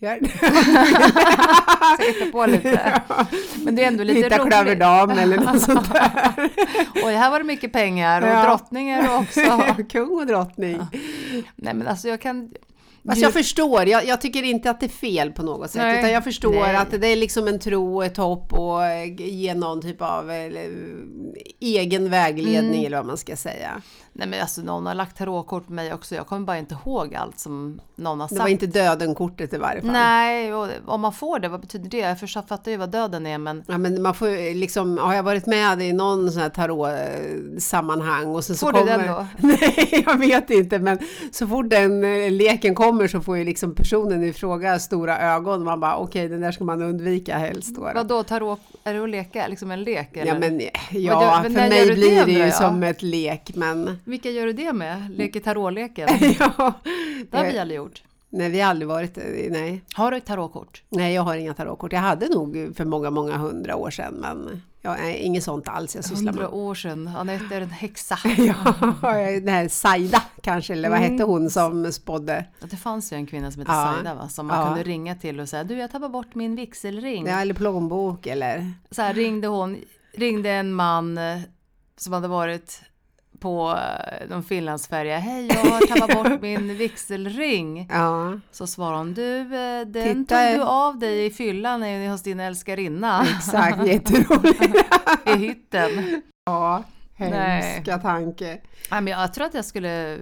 Gör 0.00 0.18
det. 0.20 0.28
Hitta 2.06 2.30
på 2.32 2.46
lite? 2.46 3.02
Men 3.64 3.74
det 3.76 3.82
är 3.84 3.88
ändå 3.88 4.04
lite 4.04 4.20
Hitta 4.24 4.38
roligt. 4.38 4.52
klöverdam 4.52 5.10
eller 5.10 5.36
något 5.36 5.62
sånt 5.62 5.92
där. 5.92 6.32
Oj, 7.04 7.14
här 7.14 7.30
var 7.30 7.38
det 7.38 7.44
mycket 7.44 7.72
pengar 7.72 8.22
och 8.22 8.28
Ja. 8.28 8.42
drottningar 8.44 9.18
också. 9.18 9.40
Kung 9.90 10.10
och 10.20 10.26
drottning. 10.26 10.80
Nej 11.56 11.74
men 11.74 11.86
alltså 11.88 12.08
jag 12.08 12.20
kan... 12.20 12.50
Fast 13.08 13.22
jag 13.22 13.32
förstår, 13.32 13.86
jag, 13.88 14.06
jag 14.06 14.20
tycker 14.20 14.42
inte 14.42 14.70
att 14.70 14.80
det 14.80 14.86
är 14.86 14.90
fel 14.90 15.32
på 15.32 15.42
något 15.42 15.70
sätt. 15.70 15.82
Nej. 15.82 15.98
Utan 15.98 16.10
jag 16.10 16.24
förstår 16.24 16.52
Nej. 16.60 16.76
att 16.76 16.90
det 17.00 17.06
är 17.06 17.16
liksom 17.16 17.48
en 17.48 17.58
tro, 17.58 18.02
ett 18.02 18.16
hopp 18.16 18.52
och 18.52 18.84
eh, 18.84 19.14
ge 19.22 19.54
någon 19.54 19.82
typ 19.82 20.02
av 20.02 20.30
eh, 20.30 20.52
egen 21.60 22.10
vägledning 22.10 22.74
Mm. 22.74 22.86
eller 22.86 22.96
vad 22.96 23.06
man 23.06 23.16
ska 23.18 23.36
säga. 23.36 23.82
Nej 24.18 24.28
men 24.28 24.40
alltså 24.40 24.62
någon 24.62 24.86
har 24.86 24.94
lagt 24.94 25.18
tarotkort 25.18 25.66
på 25.66 25.72
mig 25.72 25.92
också. 25.94 26.14
Jag 26.14 26.26
kommer 26.26 26.46
bara 26.46 26.58
inte 26.58 26.76
ihåg 26.84 27.14
allt 27.14 27.38
som 27.38 27.80
någon 27.96 28.20
har 28.20 28.28
Det 28.28 28.34
sagt. 28.34 28.42
var 28.42 28.48
inte 28.48 28.66
döden-kortet 28.66 29.54
i 29.54 29.56
varje 29.56 29.80
fall. 29.80 29.90
Nej, 29.90 30.54
och 30.54 30.68
om 30.86 31.00
man 31.00 31.12
får 31.12 31.38
det, 31.38 31.48
vad 31.48 31.60
betyder 31.60 31.90
det? 31.90 31.98
Jag 31.98 32.20
förstår- 32.20 32.42
fattar 32.42 32.70
ju 32.70 32.76
vad 32.76 32.90
döden 32.90 33.26
är 33.26 33.38
men 33.38 33.64
Ja, 33.66 33.78
men 33.78 34.02
man 34.02 34.14
får 34.14 34.54
liksom, 34.54 34.98
har 34.98 35.14
jag 35.14 35.22
varit 35.22 35.46
med 35.46 35.82
i 35.82 35.92
någon 35.92 36.32
sån 36.32 36.42
här 36.42 36.48
tarot-sammanhang 36.48 38.26
och 38.26 38.44
sen 38.44 38.56
så 38.56 38.66
Får 38.66 38.72
du 38.72 38.78
kommer... 38.78 38.98
den 38.98 39.06
då? 39.06 39.26
Nej, 39.38 40.04
jag 40.06 40.18
vet 40.18 40.50
inte, 40.50 40.78
men 40.78 40.98
så 41.32 41.46
fort 41.46 41.70
den 41.70 42.04
eh, 42.04 42.30
leken 42.30 42.74
kommer 42.74 43.08
så 43.08 43.20
får 43.20 43.36
ju 43.38 43.44
liksom 43.44 43.74
personen 43.74 44.24
i 44.24 44.32
fråga 44.32 44.78
stora 44.78 45.18
ögon. 45.20 45.64
Man 45.64 45.80
bara, 45.80 45.96
okej, 45.96 46.28
den 46.28 46.40
där 46.40 46.52
ska 46.52 46.64
man 46.64 46.82
undvika 46.82 47.38
helst 47.38 47.76
då. 47.76 47.80
då. 47.84 47.90
vadå 47.94 48.22
tarot? 48.22 48.60
Är 48.84 48.94
det 48.94 49.02
att 49.04 49.10
leka? 49.10 49.48
Liksom 49.48 49.70
en 49.70 49.82
lek 49.82 50.16
eller? 50.16 50.32
Ja, 50.32 50.38
men 50.38 50.60
ja, 50.90 51.40
men 51.42 51.52
för 51.54 51.68
mig 51.68 51.86
du 51.88 51.94
blir 51.94 52.16
det 52.16 52.24
det 52.24 52.46
ju 52.46 52.50
som 52.52 52.82
ett 52.82 53.02
lek, 53.02 53.50
men... 53.54 53.98
Vilka 54.08 54.30
gör 54.30 54.46
du 54.46 54.52
det 54.52 54.72
med? 54.72 55.10
Leker 55.10 55.40
tarotleken? 55.40 56.08
ja, 56.38 56.72
Det 57.30 57.36
har 57.36 57.44
eh, 57.44 57.52
vi 57.52 57.58
aldrig 57.58 57.76
gjort. 57.76 58.02
nej, 58.30 58.50
vi 58.50 58.60
har 58.60 58.70
aldrig 58.70 58.88
varit... 58.88 59.18
eh, 59.18 59.24
Nej, 59.50 59.82
Har 59.94 60.10
du 60.10 60.16
ett 60.16 60.26
tarotkort? 60.26 60.82
nej, 60.88 61.14
jag 61.14 61.22
har 61.22 61.36
inga 61.36 61.54
tarotkort. 61.54 61.92
Jag 61.92 62.00
hade 62.00 62.28
nog 62.28 62.72
för 62.76 62.84
många, 62.84 63.10
många 63.10 63.36
hundra 63.36 63.76
år 63.76 63.90
sedan, 63.90 64.14
men 64.14 64.62
ja, 64.82 64.94
nej, 65.00 65.16
inget 65.18 65.44
sånt 65.44 65.68
alls 65.68 65.94
jag 65.94 66.04
sysslar 66.04 66.32
med. 66.32 66.34
Hundra 66.34 66.48
år 66.50 66.74
sedan. 66.74 67.08
Anette 67.16 67.56
är 67.56 67.60
en 67.60 67.70
häxa. 67.70 68.18
Ja, 68.38 68.74
den 69.40 69.48
här 69.48 69.68
Saida 69.68 70.22
kanske, 70.42 70.72
eller 70.72 70.88
vad 70.90 70.98
Mm. 70.98 71.12
hette 71.12 71.24
hon 71.24 71.50
som 71.50 71.92
spådde? 71.92 72.44
Det 72.70 72.76
fanns 72.76 73.12
ju 73.12 73.16
en 73.16 73.26
kvinna 73.26 73.50
som 73.50 73.60
hette 73.60 73.72
Ja. 73.72 73.92
Saida 73.94 74.14
va? 74.14 74.28
Som 74.28 74.46
man 74.46 74.60
Ja. 74.60 74.66
kunde 74.66 74.82
ringa 74.82 75.14
till 75.14 75.40
och 75.40 75.48
säga 75.48 75.64
du 75.64 75.74
jag 75.78 75.90
tappar 75.90 76.08
bort 76.08 76.34
min 76.34 76.56
vigselring. 76.56 77.26
Ja, 77.26 77.40
eller 77.40 77.54
plånbok 77.54 78.26
eller... 78.26 78.72
Så 78.90 79.02
här 79.02 79.14
ringde 79.14 79.46
hon, 79.48 79.76
ringde 80.14 80.50
en 80.50 80.72
man 80.72 81.18
eh, 81.18 81.38
som 81.96 82.12
hade 82.12 82.28
varit 82.28 82.80
på 83.40 83.78
eh, 83.78 84.28
någon 84.28 84.42
Finlandsfärja. 84.42 85.18
Hej 85.18 85.46
jag 85.48 85.70
har 85.70 85.86
tappat 85.86 86.16
bort 86.30 86.40
min 86.42 86.76
vigselring. 86.76 87.88
Ja, 87.90 88.32
Så 88.50 88.66
svarade 88.66 88.96
hon, 88.98 89.14
du 89.14 89.38
eh, 89.40 89.86
den 89.86 90.24
Titta. 90.26 90.46
tog 90.50 90.54
du 90.58 90.62
av 90.62 90.98
dig 90.98 91.26
i 91.26 91.30
fyllan 91.30 91.82
hos 92.08 92.22
din 92.22 92.40
älskarinna 92.40 93.26
exakt, 93.38 93.78
jätteroligt. 93.86 94.64
i 95.26 95.30
hytten. 95.38 96.22
Ja, 96.46 96.82
Nej. 97.16 97.62
hemska 97.62 97.98
tanke. 97.98 98.46
Nej, 98.90 99.00
men 99.00 99.06
jag 99.06 99.34
tror 99.34 99.46
att 99.46 99.54
jag 99.54 99.64
skulle 99.64 100.18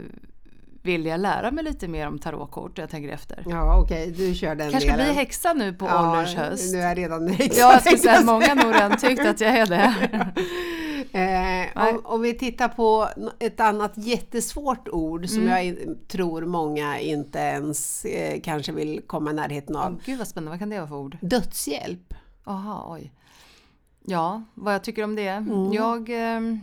vilja 0.83 1.17
lära 1.17 1.51
mig 1.51 1.65
lite 1.65 1.89
mer 1.89 2.07
om 2.09 2.19
tarotkort. 2.19 2.79
Jag 2.79 2.91
tänker 2.91 3.09
efter. 3.09 3.43
Ja, 3.47 3.81
okej, 3.81 4.11
du 4.17 4.35
kör 4.35 4.55
den 4.55 4.71
Kanske 4.71 4.91
delen. 4.91 5.07
bli 5.07 5.15
häxa 5.15 5.53
nu 5.53 5.73
på 5.73 5.87
Ja, 5.87 6.11
ålderns 6.11 6.35
höst. 6.35 6.73
Nu 6.75 6.81
är 6.81 6.89
jag 6.89 6.99
redan 6.99 7.29
häxa. 7.29 7.61
Ja, 7.61 7.73
jag 7.73 7.81
skulle 7.81 7.99
säga 7.99 8.19
att 8.19 8.25
många 8.25 8.55
nog 8.55 8.75
redan 8.75 8.97
tyckt 8.97 9.27
att 9.27 9.41
jag 9.41 9.51
är 9.57 9.67
det. 9.67 9.95
Eh, 11.17 11.89
om, 11.95 12.01
om 12.05 12.21
vi 12.23 12.35
tittar 12.35 12.69
på 12.69 13.09
ett 13.39 13.61
annat 13.61 13.93
jättesvårt 13.97 14.89
ord 14.89 15.29
som 15.29 15.43
Mm. 15.43 15.67
jag 15.67 15.97
tror 16.09 16.43
många 16.47 17.01
inte 17.01 17.39
ens 17.39 18.05
eh, 18.05 18.41
kanske 18.41 18.73
vill 18.73 19.01
komma 19.07 19.31
i 19.31 19.35
närheten 19.35 19.77
av. 19.77 20.01
gud 20.05 20.19
vad 20.19 20.29
spännande, 20.29 20.51
vad 20.51 20.59
kan 20.59 20.69
det 20.71 20.77
vara 20.79 20.89
för 20.89 20.97
ord? 20.97 21.17
Dödshjälp. 21.21 22.15
Jaha, 22.45 22.83
oj. 22.95 23.13
Ja, 24.09 24.43
vad 24.55 24.75
jag 24.75 24.85
tycker 24.85 25.05
om 25.05 25.17
det? 25.17 25.29
Mm. 25.29 25.73
Jag... 25.73 26.09
ehm, 26.11 26.61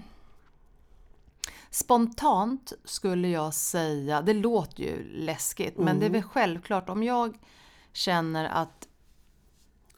spontant 1.69 2.73
skulle 2.83 3.27
jag 3.27 3.53
säga, 3.53 4.21
det 4.21 4.33
låter 4.33 4.83
ju 4.83 5.03
läskigt, 5.13 5.77
men 5.77 5.87
Mm. 5.87 5.99
det 5.99 6.05
är 6.05 6.09
väl 6.09 6.23
självklart 6.23 6.89
om 6.89 7.03
jag 7.03 7.37
känner 7.93 8.45
att 8.45 8.87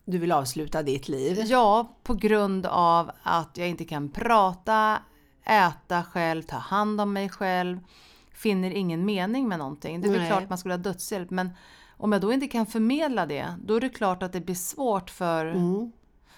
Du 0.05 0.17
vill 0.17 0.31
avsluta 0.31 0.83
ditt 0.83 1.07
liv. 1.07 1.43
jag 1.45 2.03
på 2.03 2.13
grund 2.13 2.65
av 2.65 3.11
att 3.23 3.57
jag 3.57 3.69
inte 3.69 3.85
kan 3.85 4.09
prata, 4.09 4.99
äta 5.45 6.03
själv, 6.03 6.41
ta 6.41 6.57
hand 6.57 7.01
om 7.01 7.13
mig 7.13 7.29
själv, 7.29 7.79
finner 8.33 8.71
ingen 8.71 9.05
mening 9.05 9.47
med 9.47 9.59
någonting. 9.59 10.01
Det 10.01 10.07
är 10.07 10.11
väl 10.11 10.27
klart 10.27 10.49
man 10.49 10.57
skulle 10.57 10.73
ha 10.73 10.79
dödshjälp, 10.79 11.29
men 11.29 11.49
om 11.97 12.11
jag 12.11 12.21
då 12.21 12.33
inte 12.33 12.47
kan 12.47 12.65
förmedla 12.65 13.25
det, 13.25 13.55
då 13.63 13.75
är 13.75 13.81
det 13.81 13.89
klart 13.89 14.23
att 14.23 14.33
det 14.33 14.41
blir 14.41 14.55
svårt 14.55 15.09
för... 15.09 15.45
Mm. 15.45 15.91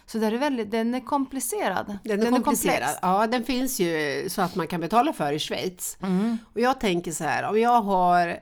Så 0.05 0.17
det 0.17 0.27
är 0.27 0.31
väldigt, 0.31 0.71
den 0.71 0.95
är 0.95 0.99
komplicerad. 0.99 1.97
Den 2.03 2.21
är 2.21 2.31
komplicerad. 2.31 2.77
komplex. 2.77 2.99
ja, 3.01 3.27
den 3.27 3.43
finns 3.43 3.79
ju 3.79 4.25
så 4.29 4.41
att 4.41 4.55
man 4.55 4.67
kan 4.67 4.81
betala 4.81 5.13
för 5.13 5.33
i 5.33 5.39
Schweiz. 5.39 5.97
Mm. 6.01 6.37
Och 6.53 6.59
jag 6.59 6.79
tänker 6.79 7.11
så 7.11 7.23
här, 7.23 7.49
om 7.49 7.59
jag 7.59 7.81
har 7.81 8.39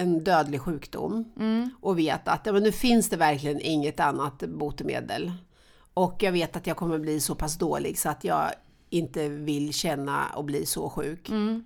en 0.00 0.24
dödlig 0.24 0.60
sjukdom 0.60 1.24
Mm. 1.36 1.70
och 1.80 1.98
vet 1.98 2.28
att 2.28 2.46
ja, 2.46 2.52
men 2.52 2.62
nu 2.62 2.72
finns 2.72 3.08
det 3.08 3.16
verkligen 3.16 3.60
inget 3.60 4.00
annat 4.00 4.38
botemedel. 4.48 5.32
Och 5.94 6.22
jag 6.22 6.32
vet 6.32 6.56
att 6.56 6.66
jag 6.66 6.76
kommer 6.76 6.98
bli 6.98 7.20
så 7.20 7.34
pass 7.34 7.58
dålig 7.58 7.98
så 7.98 8.08
att 8.08 8.24
jag 8.24 8.50
inte 8.90 9.28
vill 9.28 9.72
känna 9.72 10.26
och 10.36 10.44
bli 10.44 10.66
så 10.66 10.90
sjuk. 10.90 11.28
Mm. 11.28 11.64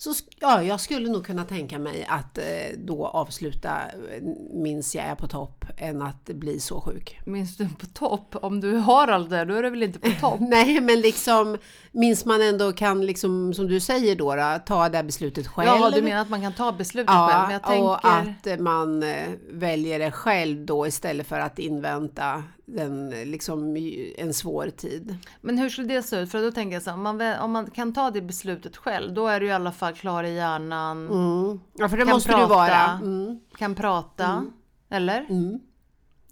Så 0.00 0.14
ja, 0.40 0.62
jag 0.62 0.80
skulle 0.80 1.10
nog 1.10 1.26
kunna 1.26 1.44
tänka 1.44 1.78
mig 1.78 2.06
att 2.08 2.38
eh, 2.38 2.44
då 2.76 3.06
avsluta 3.06 3.70
eh, 3.70 4.22
minns 4.52 4.94
jag 4.94 5.04
är 5.04 5.14
på 5.14 5.26
topp 5.26 5.64
än 5.76 6.02
att 6.02 6.24
bli 6.24 6.60
så 6.60 6.80
sjuk. 6.80 7.20
Minns 7.24 7.56
du 7.56 7.68
på 7.68 7.86
topp? 7.86 8.36
Om 8.42 8.60
du 8.60 8.76
har 8.76 9.08
allt 9.08 9.30
det, 9.30 9.44
då 9.44 9.54
är 9.54 9.62
du 9.62 9.70
väl 9.70 9.82
inte 9.82 9.98
på 9.98 10.10
topp? 10.20 10.40
Nej, 10.40 10.80
men 10.80 11.00
liksom 11.00 11.58
minns 11.92 12.24
man 12.24 12.42
ändå 12.42 12.72
kan 12.72 13.06
liksom 13.06 13.54
som 13.54 13.68
du 13.68 13.80
säger 13.80 14.16
då, 14.16 14.34
då 14.34 14.58
ta 14.66 14.88
det 14.88 14.96
här 14.96 15.04
beslutet 15.04 15.46
själv. 15.46 15.80
Ja, 15.80 15.90
du 15.90 16.02
menar 16.02 16.22
att 16.22 16.30
man 16.30 16.42
kan 16.42 16.52
ta 16.52 16.72
beslutet 16.72 17.14
själv, 17.14 17.42
men 17.42 17.52
jag 17.52 17.62
tänker... 17.62 17.82
och 17.82 17.98
att 18.04 18.60
man 18.60 19.02
eh, 19.02 19.28
väljer 19.50 19.98
det 19.98 20.10
själv 20.10 20.66
då 20.66 20.86
istället 20.86 21.26
för 21.26 21.40
att 21.40 21.58
invänta 21.58 22.42
den, 22.76 23.10
liksom, 23.10 23.76
en 24.18 24.34
svår 24.34 24.70
tid. 24.70 25.16
Men 25.40 25.58
hur 25.58 25.68
skulle 25.68 25.88
det 25.94 26.02
se 26.02 26.16
ut? 26.20 26.30
För 26.30 26.42
då 26.42 26.50
tänker 26.50 26.74
jag 26.76 26.82
så 26.82 26.90
här, 26.90 26.96
om 26.96 27.02
man, 27.02 27.20
om 27.40 27.52
man 27.52 27.70
kan 27.70 27.92
ta 27.92 28.10
det 28.10 28.22
beslutet 28.22 28.76
själv, 28.76 29.14
då 29.14 29.26
är 29.26 29.40
du 29.40 29.46
i 29.46 29.52
alla 29.52 29.72
fall 29.72 29.94
klar 29.94 30.24
i 30.24 30.34
hjärnan, 30.34 31.08
Mm. 31.08 31.60
Ja, 31.74 31.88
för 31.88 31.96
det 31.96 32.04
Kan 32.04 32.12
måste 32.14 32.28
prata. 32.28 32.42
du 32.42 32.48
vara. 32.48 32.90
Mm. 33.02 33.40
kan 33.58 33.74
prata, 33.74 34.44
eller? 34.90 35.26
Mm. 35.30 35.60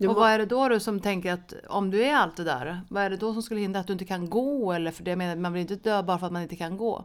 Och 0.08 0.14
vad 0.14 0.30
är 0.30 0.38
det 0.38 0.46
då 0.46 0.68
du 0.68 0.80
som 0.80 1.00
tänker 1.00 1.32
att 1.32 1.54
om 1.68 1.90
du 1.90 2.04
är 2.04 2.14
allt 2.14 2.36
det 2.36 2.44
där, 2.44 2.80
vad 2.90 3.02
är 3.02 3.10
det 3.10 3.16
då 3.16 3.32
som 3.32 3.42
skulle 3.42 3.60
hindra 3.60 3.80
att 3.80 3.86
du 3.86 3.92
inte 3.92 4.04
kan 4.04 4.30
gå? 4.30 4.72
Eller 4.72 4.90
för 4.90 5.04
det 5.04 5.10
jag 5.10 5.18
menar, 5.18 5.36
man 5.36 5.52
vill 5.52 5.60
inte 5.62 5.76
dö 5.76 6.02
bara 6.02 6.18
för 6.18 6.26
att 6.26 6.32
man 6.32 6.42
inte 6.42 6.56
kan 6.56 6.76
gå. 6.76 7.04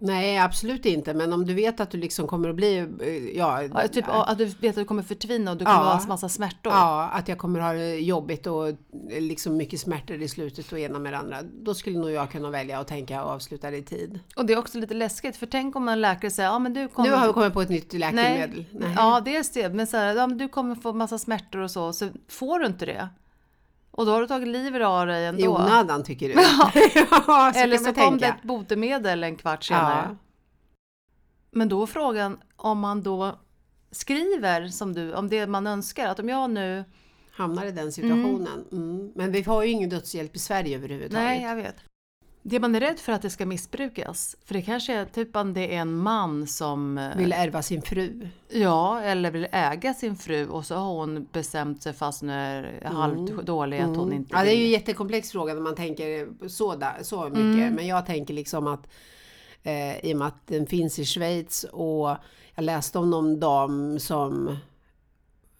Nej, 0.00 0.38
absolut 0.38 0.86
inte. 0.86 1.14
Men 1.14 1.32
om 1.32 1.46
du 1.46 1.54
vet 1.54 1.80
att 1.80 1.90
du 1.90 1.98
liksom 1.98 2.26
kommer 2.26 2.48
att 2.48 2.54
bli... 2.56 2.78
eh, 2.78 3.36
Ja, 3.38 3.62
Ja, 3.62 3.88
typ 3.88 4.04
att 4.08 4.38
du 4.38 4.44
vet 4.44 4.70
att 4.70 4.74
du 4.74 4.84
kommer 4.84 5.02
förtvina 5.02 5.50
och 5.50 5.56
du 5.56 5.64
kommer 5.64 5.78
Ja. 5.78 5.94
ha 5.94 6.06
massa 6.08 6.28
smärtor. 6.28 6.72
Ja, 6.72 7.08
att 7.12 7.28
jag 7.28 7.38
kommer 7.38 7.60
ha 7.60 7.72
det 7.72 7.96
jobbigt 7.96 8.46
och 8.46 8.68
eh, 8.68 8.74
liksom 9.20 9.56
mycket 9.56 9.80
smärtor 9.80 10.22
i 10.22 10.28
slutet 10.28 10.72
och 10.72 10.78
ena 10.78 10.98
med 10.98 11.12
det 11.12 11.18
andra. 11.18 11.36
Då 11.42 11.74
skulle 11.74 11.98
nog 11.98 12.10
jag 12.10 12.30
kunna 12.30 12.50
välja 12.50 12.78
att 12.80 12.88
tänka 12.88 13.24
och 13.24 13.30
avsluta 13.30 13.70
det 13.70 13.76
i 13.76 13.82
tid. 13.82 14.20
Och 14.36 14.46
det 14.46 14.52
är 14.52 14.58
också 14.58 14.78
lite 14.78 14.94
läskigt, 14.94 15.36
för 15.36 15.46
tänk 15.46 15.76
om 15.76 15.88
en 15.88 16.00
läkare 16.00 16.30
säger, 16.30 16.48
ja 16.48 16.58
men 16.58 16.74
du 16.74 16.88
kommer... 16.88 17.08
Nu 17.10 17.14
har 17.16 17.26
vi 17.26 17.32
kommit 17.32 17.52
på 17.52 17.62
ett 17.62 17.68
nytt 17.68 17.92
läkemedel. 17.92 18.64
Nej. 18.72 18.92
Ja, 18.96 19.20
dels 19.24 19.50
det. 19.52 19.68
Men 19.74 19.86
så 19.86 19.96
här, 19.96 20.14
ja, 20.16 20.26
men 20.26 20.38
du 20.38 20.48
kommer 20.48 20.74
få 20.74 20.92
massa 20.92 21.18
smärtor 21.18 21.60
och 21.60 21.70
så, 21.70 21.92
så 21.92 22.08
får 22.28 22.58
du 22.58 22.66
inte 22.66 22.86
det. 22.86 23.08
Och 23.98 24.06
då 24.06 24.12
har 24.12 24.20
du 24.20 24.26
tagit 24.26 24.48
livet 24.48 24.82
av 24.82 25.06
dig 25.06 25.26
ändå. 25.26 25.42
I 25.42 25.48
onödan 25.48 26.04
tycker 26.04 26.28
du? 26.28 26.34
Ja. 26.34 26.72
ja, 27.26 27.52
så 27.54 27.60
Eller 27.60 27.78
så 27.78 27.92
kom 27.92 28.18
det 28.18 28.26
ett 28.26 28.42
botemedel 28.42 29.24
en 29.24 29.36
kvart 29.36 29.64
senare. 29.64 30.08
Ja. 30.08 30.16
Men 31.50 31.68
då 31.68 31.82
är 31.82 31.86
frågan 31.86 32.38
om 32.56 32.78
man 32.78 33.02
då 33.02 33.38
skriver 33.90 34.68
som 34.68 34.92
du, 34.92 35.14
om 35.14 35.28
det 35.28 35.46
man 35.46 35.66
önskar. 35.66 36.08
Att 36.08 36.18
om 36.18 36.28
jag 36.28 36.50
nu... 36.50 36.84
Hamnar 37.30 37.66
i 37.66 37.70
den 37.70 37.92
situationen. 37.92 38.64
Mm. 38.72 39.12
Men 39.14 39.32
vi 39.32 39.42
har 39.42 39.62
ju 39.62 39.70
ingen 39.70 39.90
dödshjälp 39.90 40.36
i 40.36 40.38
Sverige 40.38 40.76
överhuvudtaget. 40.76 41.24
Nej, 41.24 41.42
jag 41.42 41.56
vet. 41.56 41.76
Det 42.50 42.60
man 42.60 42.74
är 42.74 42.80
rädd 42.80 42.98
för 42.98 43.12
att 43.12 43.22
det 43.22 43.30
ska 43.30 43.46
missbrukas. 43.46 44.36
För 44.44 44.54
det 44.54 44.62
kanske 44.62 44.94
är 44.94 45.04
typ 45.04 45.36
om 45.36 45.54
det 45.54 45.74
är 45.74 45.80
en 45.80 45.96
man 45.96 46.46
som 46.46 46.98
eh, 46.98 47.16
Vill 47.16 47.32
ärva 47.32 47.62
sin 47.62 47.82
fru. 47.82 48.28
Ja, 48.48 49.00
eller 49.00 49.30
vill 49.30 49.46
äga 49.52 49.94
sin 49.94 50.16
fru 50.16 50.48
och 50.48 50.66
så 50.66 50.74
har 50.74 50.94
hon 50.94 51.26
bestämt 51.32 51.82
sig 51.82 51.92
fast 51.92 52.20
hon 52.20 52.30
är 52.30 52.82
halvt 52.84 53.46
dålig 53.46 53.78
att 53.78 53.96
hon 53.96 54.12
inte 54.12 54.14
Mm. 54.14 54.26
Ja, 54.30 54.44
det 54.44 54.50
är 54.50 54.54
ju 54.54 54.56
en 54.56 54.62
vill. 54.62 54.72
jättekomplex 54.72 55.30
fråga 55.30 55.54
när 55.54 55.60
man 55.60 55.74
tänker 55.74 56.28
så, 56.48 56.74
där, 56.76 56.96
så 57.02 57.24
mycket. 57.24 57.38
Mm. 57.38 57.74
Men 57.74 57.86
jag 57.86 58.06
tänker 58.06 58.34
liksom 58.34 58.66
att 58.66 58.86
eh, 59.62 60.04
i 60.04 60.14
och 60.14 60.18
med 60.18 60.28
att 60.28 60.46
den 60.46 60.66
finns 60.66 60.98
i 60.98 61.04
Schweiz 61.04 61.64
och 61.72 62.16
jag 62.54 62.64
läste 62.64 62.98
om 62.98 63.10
någon 63.10 63.40
dam 63.40 63.98
som 63.98 64.56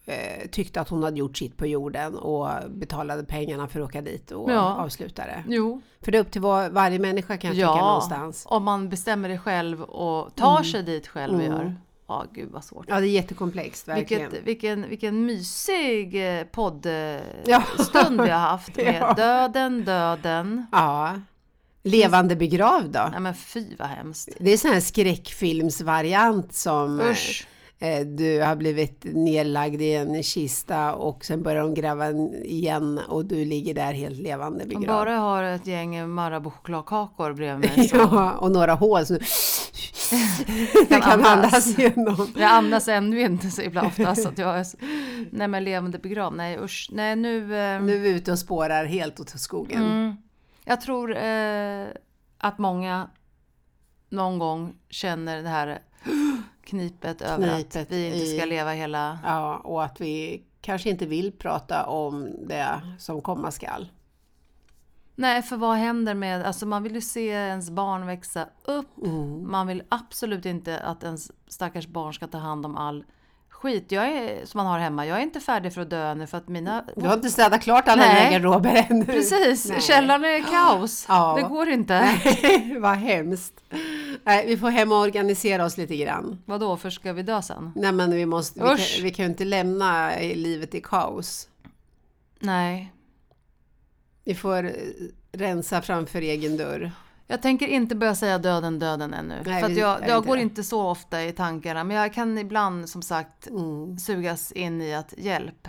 eh, 0.09 0.47
tyckte 0.51 0.81
att 0.81 0.89
hon 0.89 1.03
hade 1.03 1.17
gjort 1.19 1.37
sitt 1.37 1.57
på 1.57 1.65
jorden 1.67 2.15
och 2.15 2.49
betalade 2.69 3.23
pengarna 3.23 3.67
för 3.67 3.79
att 3.79 3.85
åka 3.89 4.01
dit 4.01 4.31
och 4.31 4.51
Ja. 4.51 4.75
avsluta 4.75 5.25
det. 5.25 5.43
Jo, 5.47 5.81
För 6.01 6.11
det 6.11 6.17
är 6.17 6.21
upp 6.21 6.31
till 6.31 6.41
var, 6.41 6.69
varje 6.69 6.99
människa 6.99 7.37
kan 7.37 7.47
jag 7.47 7.55
tycka 7.55 7.61
ja, 7.79 7.85
någonstans. 7.87 8.43
om 8.49 8.63
man 8.63 8.89
bestämmer 8.89 9.29
det 9.29 9.37
själv 9.37 9.81
och 9.81 10.35
tar 10.35 10.63
sig 10.63 10.83
dit 10.83 11.07
själv 11.07 11.33
och 11.35 11.41
Mm. 11.43 11.57
gör. 11.57 11.75
Ja, 12.07 12.25
gud 12.33 12.49
vad 12.51 12.63
svårt. 12.63 12.85
Ja, 12.87 12.99
det 12.99 13.07
är 13.07 13.11
jättekomplext 13.11 13.87
verkligen. 13.87 14.29
Vilket, 14.31 14.47
vilken, 14.47 14.89
vilken 14.89 15.25
mysig 15.25 16.15
eh, 16.15 16.21
Ja. 17.45 17.63
poddstund 17.75 18.21
vi 18.21 18.29
har 18.29 18.39
haft 18.39 18.75
med 18.75 18.95
Ja. 19.01 19.13
döden, 19.13 19.85
döden. 19.85 20.65
Ja. 20.71 21.21
Levande 21.83 22.35
begravd 22.35 22.91
då? 22.93 23.07
Nej 23.11 23.19
men 23.19 23.33
fy 23.35 23.75
vad 23.79 23.87
hemskt. 23.87 24.29
Det 24.39 24.51
är 24.51 24.57
sån 24.57 24.71
här 24.71 24.79
skräckfilmsvariant 24.79 26.53
som 26.55 26.99
eh, 26.99 27.05
Usch. 27.11 27.47
Eh, 27.79 27.99
du 28.07 28.41
har 28.41 28.55
blivit 28.55 29.05
nedlagd 29.13 29.81
i 29.81 29.93
en 29.95 30.23
kista 30.23 30.93
och 30.95 31.25
sen 31.25 31.43
börjar 31.43 31.61
de 31.61 31.73
gräva 31.73 32.11
igen 32.43 32.99
och 33.07 33.25
du 33.25 33.45
ligger 33.45 33.73
där 33.73 33.93
helt 33.93 34.17
levande 34.19 34.65
begravd. 34.65 34.87
bara 34.87 35.15
har 35.17 35.43
ett 35.43 35.67
gäng 35.67 36.07
Marabou-chokladkakor 36.09 37.33
bredvid 37.33 37.69
mig 37.77 37.89
Ja, 37.93 38.31
och 38.37 38.51
några 38.51 38.73
hål 38.73 39.05
som 39.05 39.17
du 40.73 40.87
kan, 40.87 41.01
andas. 41.01 41.25
andas 41.25 41.77
genom. 41.77 42.27
Jag 42.37 42.51
andas 42.51 42.87
ännu 42.87 43.21
inte 43.21 43.49
så 43.49 43.61
ibland 43.61 43.87
ofta 43.87 44.15
så 44.15 44.27
att 44.29 44.37
jag 44.37 44.59
är 44.59 44.65
Nej 45.31 45.47
men 45.47 45.63
levande 45.63 45.99
begravd, 45.99 46.35
nej 46.37 46.57
usch. 46.63 46.89
Nej 46.91 47.15
nu... 47.15 47.37
Eh, 47.57 47.81
Nu 47.81 47.95
är 47.95 47.99
vi 47.99 48.09
ute 48.09 48.31
och 48.31 48.39
spårar 48.39 48.85
helt 48.85 49.19
åt 49.19 49.29
skogen. 49.39 49.81
mm, 49.83 50.15
jag 50.65 50.81
tror 50.81 51.17
eh, 51.17 51.85
att 52.37 52.57
många 52.57 53.09
någon 54.09 54.39
gång 54.39 54.73
känner 54.89 55.43
det 55.43 55.49
här 55.49 55.79
knipet 56.69 57.21
över 57.21 57.59
att 57.59 57.91
vi 57.91 58.05
inte 58.05 58.37
ska 58.37 58.45
leva 58.45 58.71
hela... 58.71 59.19
Ja, 59.23 59.57
och 59.57 59.83
att 59.83 60.01
vi 60.01 60.43
kanske 60.61 60.89
inte 60.89 61.05
vill 61.05 61.31
prata 61.31 61.85
om 61.85 62.29
det 62.47 62.81
som 62.97 63.21
komma 63.21 63.51
skall. 63.51 63.89
Nej, 65.15 65.41
för 65.41 65.57
vad 65.57 65.75
händer 65.75 66.13
med... 66.13 66.45
Alltså 66.45 66.65
man 66.65 66.83
vill 66.83 66.95
ju 66.95 67.01
se 67.01 67.27
ens 67.27 67.69
barn 67.69 68.05
växa 68.05 68.45
upp. 68.65 68.97
Mm. 69.05 69.51
Man 69.51 69.67
vill 69.67 69.83
absolut 69.89 70.45
inte 70.45 70.79
att 70.79 71.03
ens 71.03 71.31
stackars 71.47 71.87
barn 71.87 72.13
ska 72.13 72.27
ta 72.27 72.37
hand 72.37 72.65
om 72.65 72.77
all 72.77 73.03
skit 73.49 73.91
jag 73.91 74.07
är, 74.07 74.45
som 74.45 74.57
man 74.57 74.67
har 74.67 74.79
hemma. 74.79 75.05
Jag 75.05 75.17
är 75.17 75.21
inte 75.21 75.39
färdig 75.39 75.73
för 75.73 75.81
att 75.81 75.89
dö 75.89 76.11
ännu 76.11 76.27
för 76.27 76.37
att 76.37 76.47
mina... 76.47 76.83
Du 76.95 77.07
har 77.07 77.13
inte 77.13 77.29
städat 77.29 77.61
klart 77.61 77.87
alla 77.87 78.01
dina 78.01 78.31
garderober 78.31 78.85
ännu. 78.89 79.05
Precis, 79.05 79.69
Nej. 79.69 79.81
källaren 79.81 80.25
är 80.25 80.41
kaos. 80.41 81.05
Ja. 81.07 81.35
Det 81.35 81.41
går 81.41 81.69
inte. 81.69 81.99
Nej, 82.23 82.77
vad 82.81 82.97
hemskt. 82.97 83.53
Nej, 84.23 84.47
vi 84.47 84.57
får 84.57 84.69
hem 84.69 84.91
och 84.91 84.97
organisera 84.97 85.65
oss 85.65 85.77
lite 85.77 85.97
grann. 85.97 86.41
Vadå, 86.45 86.77
för 86.77 86.89
ska 86.89 87.13
vi 87.13 87.23
dö 87.23 87.41
sen? 87.41 87.71
Nej, 87.75 87.91
men 87.91 88.11
vi, 88.11 88.25
måste, 88.25 88.63
vi, 88.63 88.69
Usch. 88.69 88.95
kan, 88.95 89.03
vi 89.03 89.11
kan 89.11 89.25
ju 89.25 89.31
inte 89.31 89.45
lämna 89.45 90.11
livet 90.19 90.75
i 90.75 90.81
kaos. 90.81 91.47
Nej. 92.39 92.93
Vi 94.23 94.35
får 94.35 94.63
eh, 94.63 94.71
rensa 95.31 95.81
framför 95.81 96.21
egen 96.21 96.57
dörr. 96.57 96.91
Jag 97.27 97.41
tänker 97.41 97.67
inte 97.67 97.95
börja 97.95 98.15
säga 98.15 98.37
döden, 98.37 98.79
döden 98.79 99.13
ännu. 99.13 99.35
Nej, 99.45 99.61
för 99.61 99.69
vi 99.69 99.79
jag, 99.79 100.07
jag 100.07 100.17
inte 100.17 100.27
går 100.27 100.37
inte 100.37 100.63
så 100.63 100.81
ofta 100.89 101.23
i 101.23 101.31
tankarna. 101.31 101.83
Men 101.83 101.97
jag 101.97 102.13
kan 102.13 102.37
ibland 102.37 102.89
som 102.89 103.01
sagt 103.01 103.47
Mm. 103.47 103.97
sugas 103.97 104.51
in 104.51 104.81
i 104.81 104.93
att 104.95 105.13
hjälp. 105.17 105.67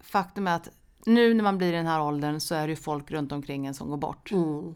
Faktum 0.00 0.46
är 0.46 0.56
att 0.56 0.68
nu 1.06 1.34
när 1.34 1.42
man 1.44 1.58
blir 1.58 1.68
i 1.72 1.76
den 1.76 1.86
här 1.86 2.02
åldern 2.02 2.40
så 2.40 2.54
är 2.54 2.66
det 2.66 2.70
ju 2.70 2.76
folk 2.76 3.10
runt 3.10 3.32
omkring 3.32 3.66
en 3.66 3.74
som 3.74 3.90
går 3.90 3.96
bort. 3.96 4.32
Mm. 4.32 4.74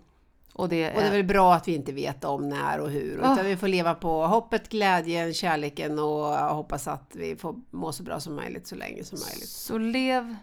Och 0.59 0.69
det 0.69 0.89
Och 0.89 0.95
det 1.01 1.03
är 1.03 1.07
är... 1.07 1.11
väl 1.11 1.25
bra 1.25 1.55
att 1.55 1.69
vi 1.69 1.75
inte 1.75 1.93
vet 1.93 2.25
om 2.25 2.49
när 2.49 2.81
och 2.81 2.91
hur. 2.91 3.19
Utan 3.19 3.39
Ah. 3.39 3.43
vi 3.43 3.57
får 3.57 3.69
leva 3.69 3.95
på 3.95 4.27
hoppet, 4.27 4.69
glädjen, 4.69 5.35
kärleken 5.35 5.99
och 5.99 6.35
hoppas 6.35 6.89
att 6.89 7.11
vi 7.15 7.37
får 7.37 7.55
må 7.71 7.93
så 7.93 8.03
bra 8.03 8.21
som 8.21 8.37
möjligt 8.37 8.67
så 8.67 8.75
länge 8.75 9.05
som 9.05 9.19
möjligt. 9.29 9.49
Så 9.49 9.79
lev 9.79 10.37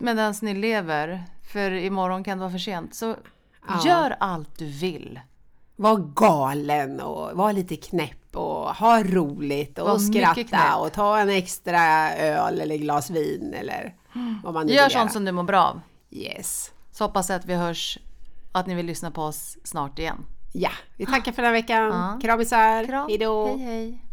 medan 0.00 0.34
ni 0.42 0.54
lever. 0.54 1.24
För 1.52 1.70
imorgon 1.70 2.24
kan 2.24 2.38
det 2.38 2.40
vara 2.42 2.50
för 2.52 2.58
sent. 2.58 2.94
Så 2.94 3.14
Ja. 3.68 3.82
gör 3.86 4.16
allt 4.20 4.58
du 4.58 4.66
vill. 4.66 5.20
Var 5.76 5.96
galen 6.14 7.00
och 7.00 7.36
var 7.36 7.52
lite 7.52 7.76
knäpp 7.76 8.36
och 8.36 8.74
ha 8.74 9.02
roligt 9.04 9.78
och 9.78 9.88
Var 9.88 9.98
skratta 9.98 10.76
och 10.76 10.92
ta 10.92 11.18
en 11.18 11.28
extra 11.30 12.14
öl 12.16 12.60
eller 12.60 12.76
glas 12.76 13.10
vin 13.10 13.54
eller 13.54 13.94
vad 14.44 14.54
man 14.54 14.66
nu 14.66 14.72
Gör 14.72 14.88
sånt 14.88 15.12
som 15.12 15.24
du 15.24 15.32
mår 15.32 15.42
bra 15.42 15.62
av. 15.64 15.80
Yes. 16.10 16.70
Så 16.92 17.04
hoppas 17.04 17.28
jag 17.28 17.36
att 17.38 17.44
vi 17.46 17.54
hörs, 17.54 17.98
att 18.52 18.66
ni 18.66 18.74
vill 18.74 18.86
lyssna 18.86 19.10
på 19.10 19.22
oss 19.22 19.56
snart 19.64 19.98
igen. 19.98 20.26
Ja, 20.52 20.70
vi 20.96 21.06
tackar 21.06 21.32
för 21.32 21.42
den 21.42 21.48
här 21.48 21.52
veckan. 21.52 21.86
Ja. 21.86 22.18
Kramisar. 22.22 22.84
Kram. 22.84 23.08
Hejdå. 23.08 23.46
Hej 23.46 23.58
hej. 23.58 24.04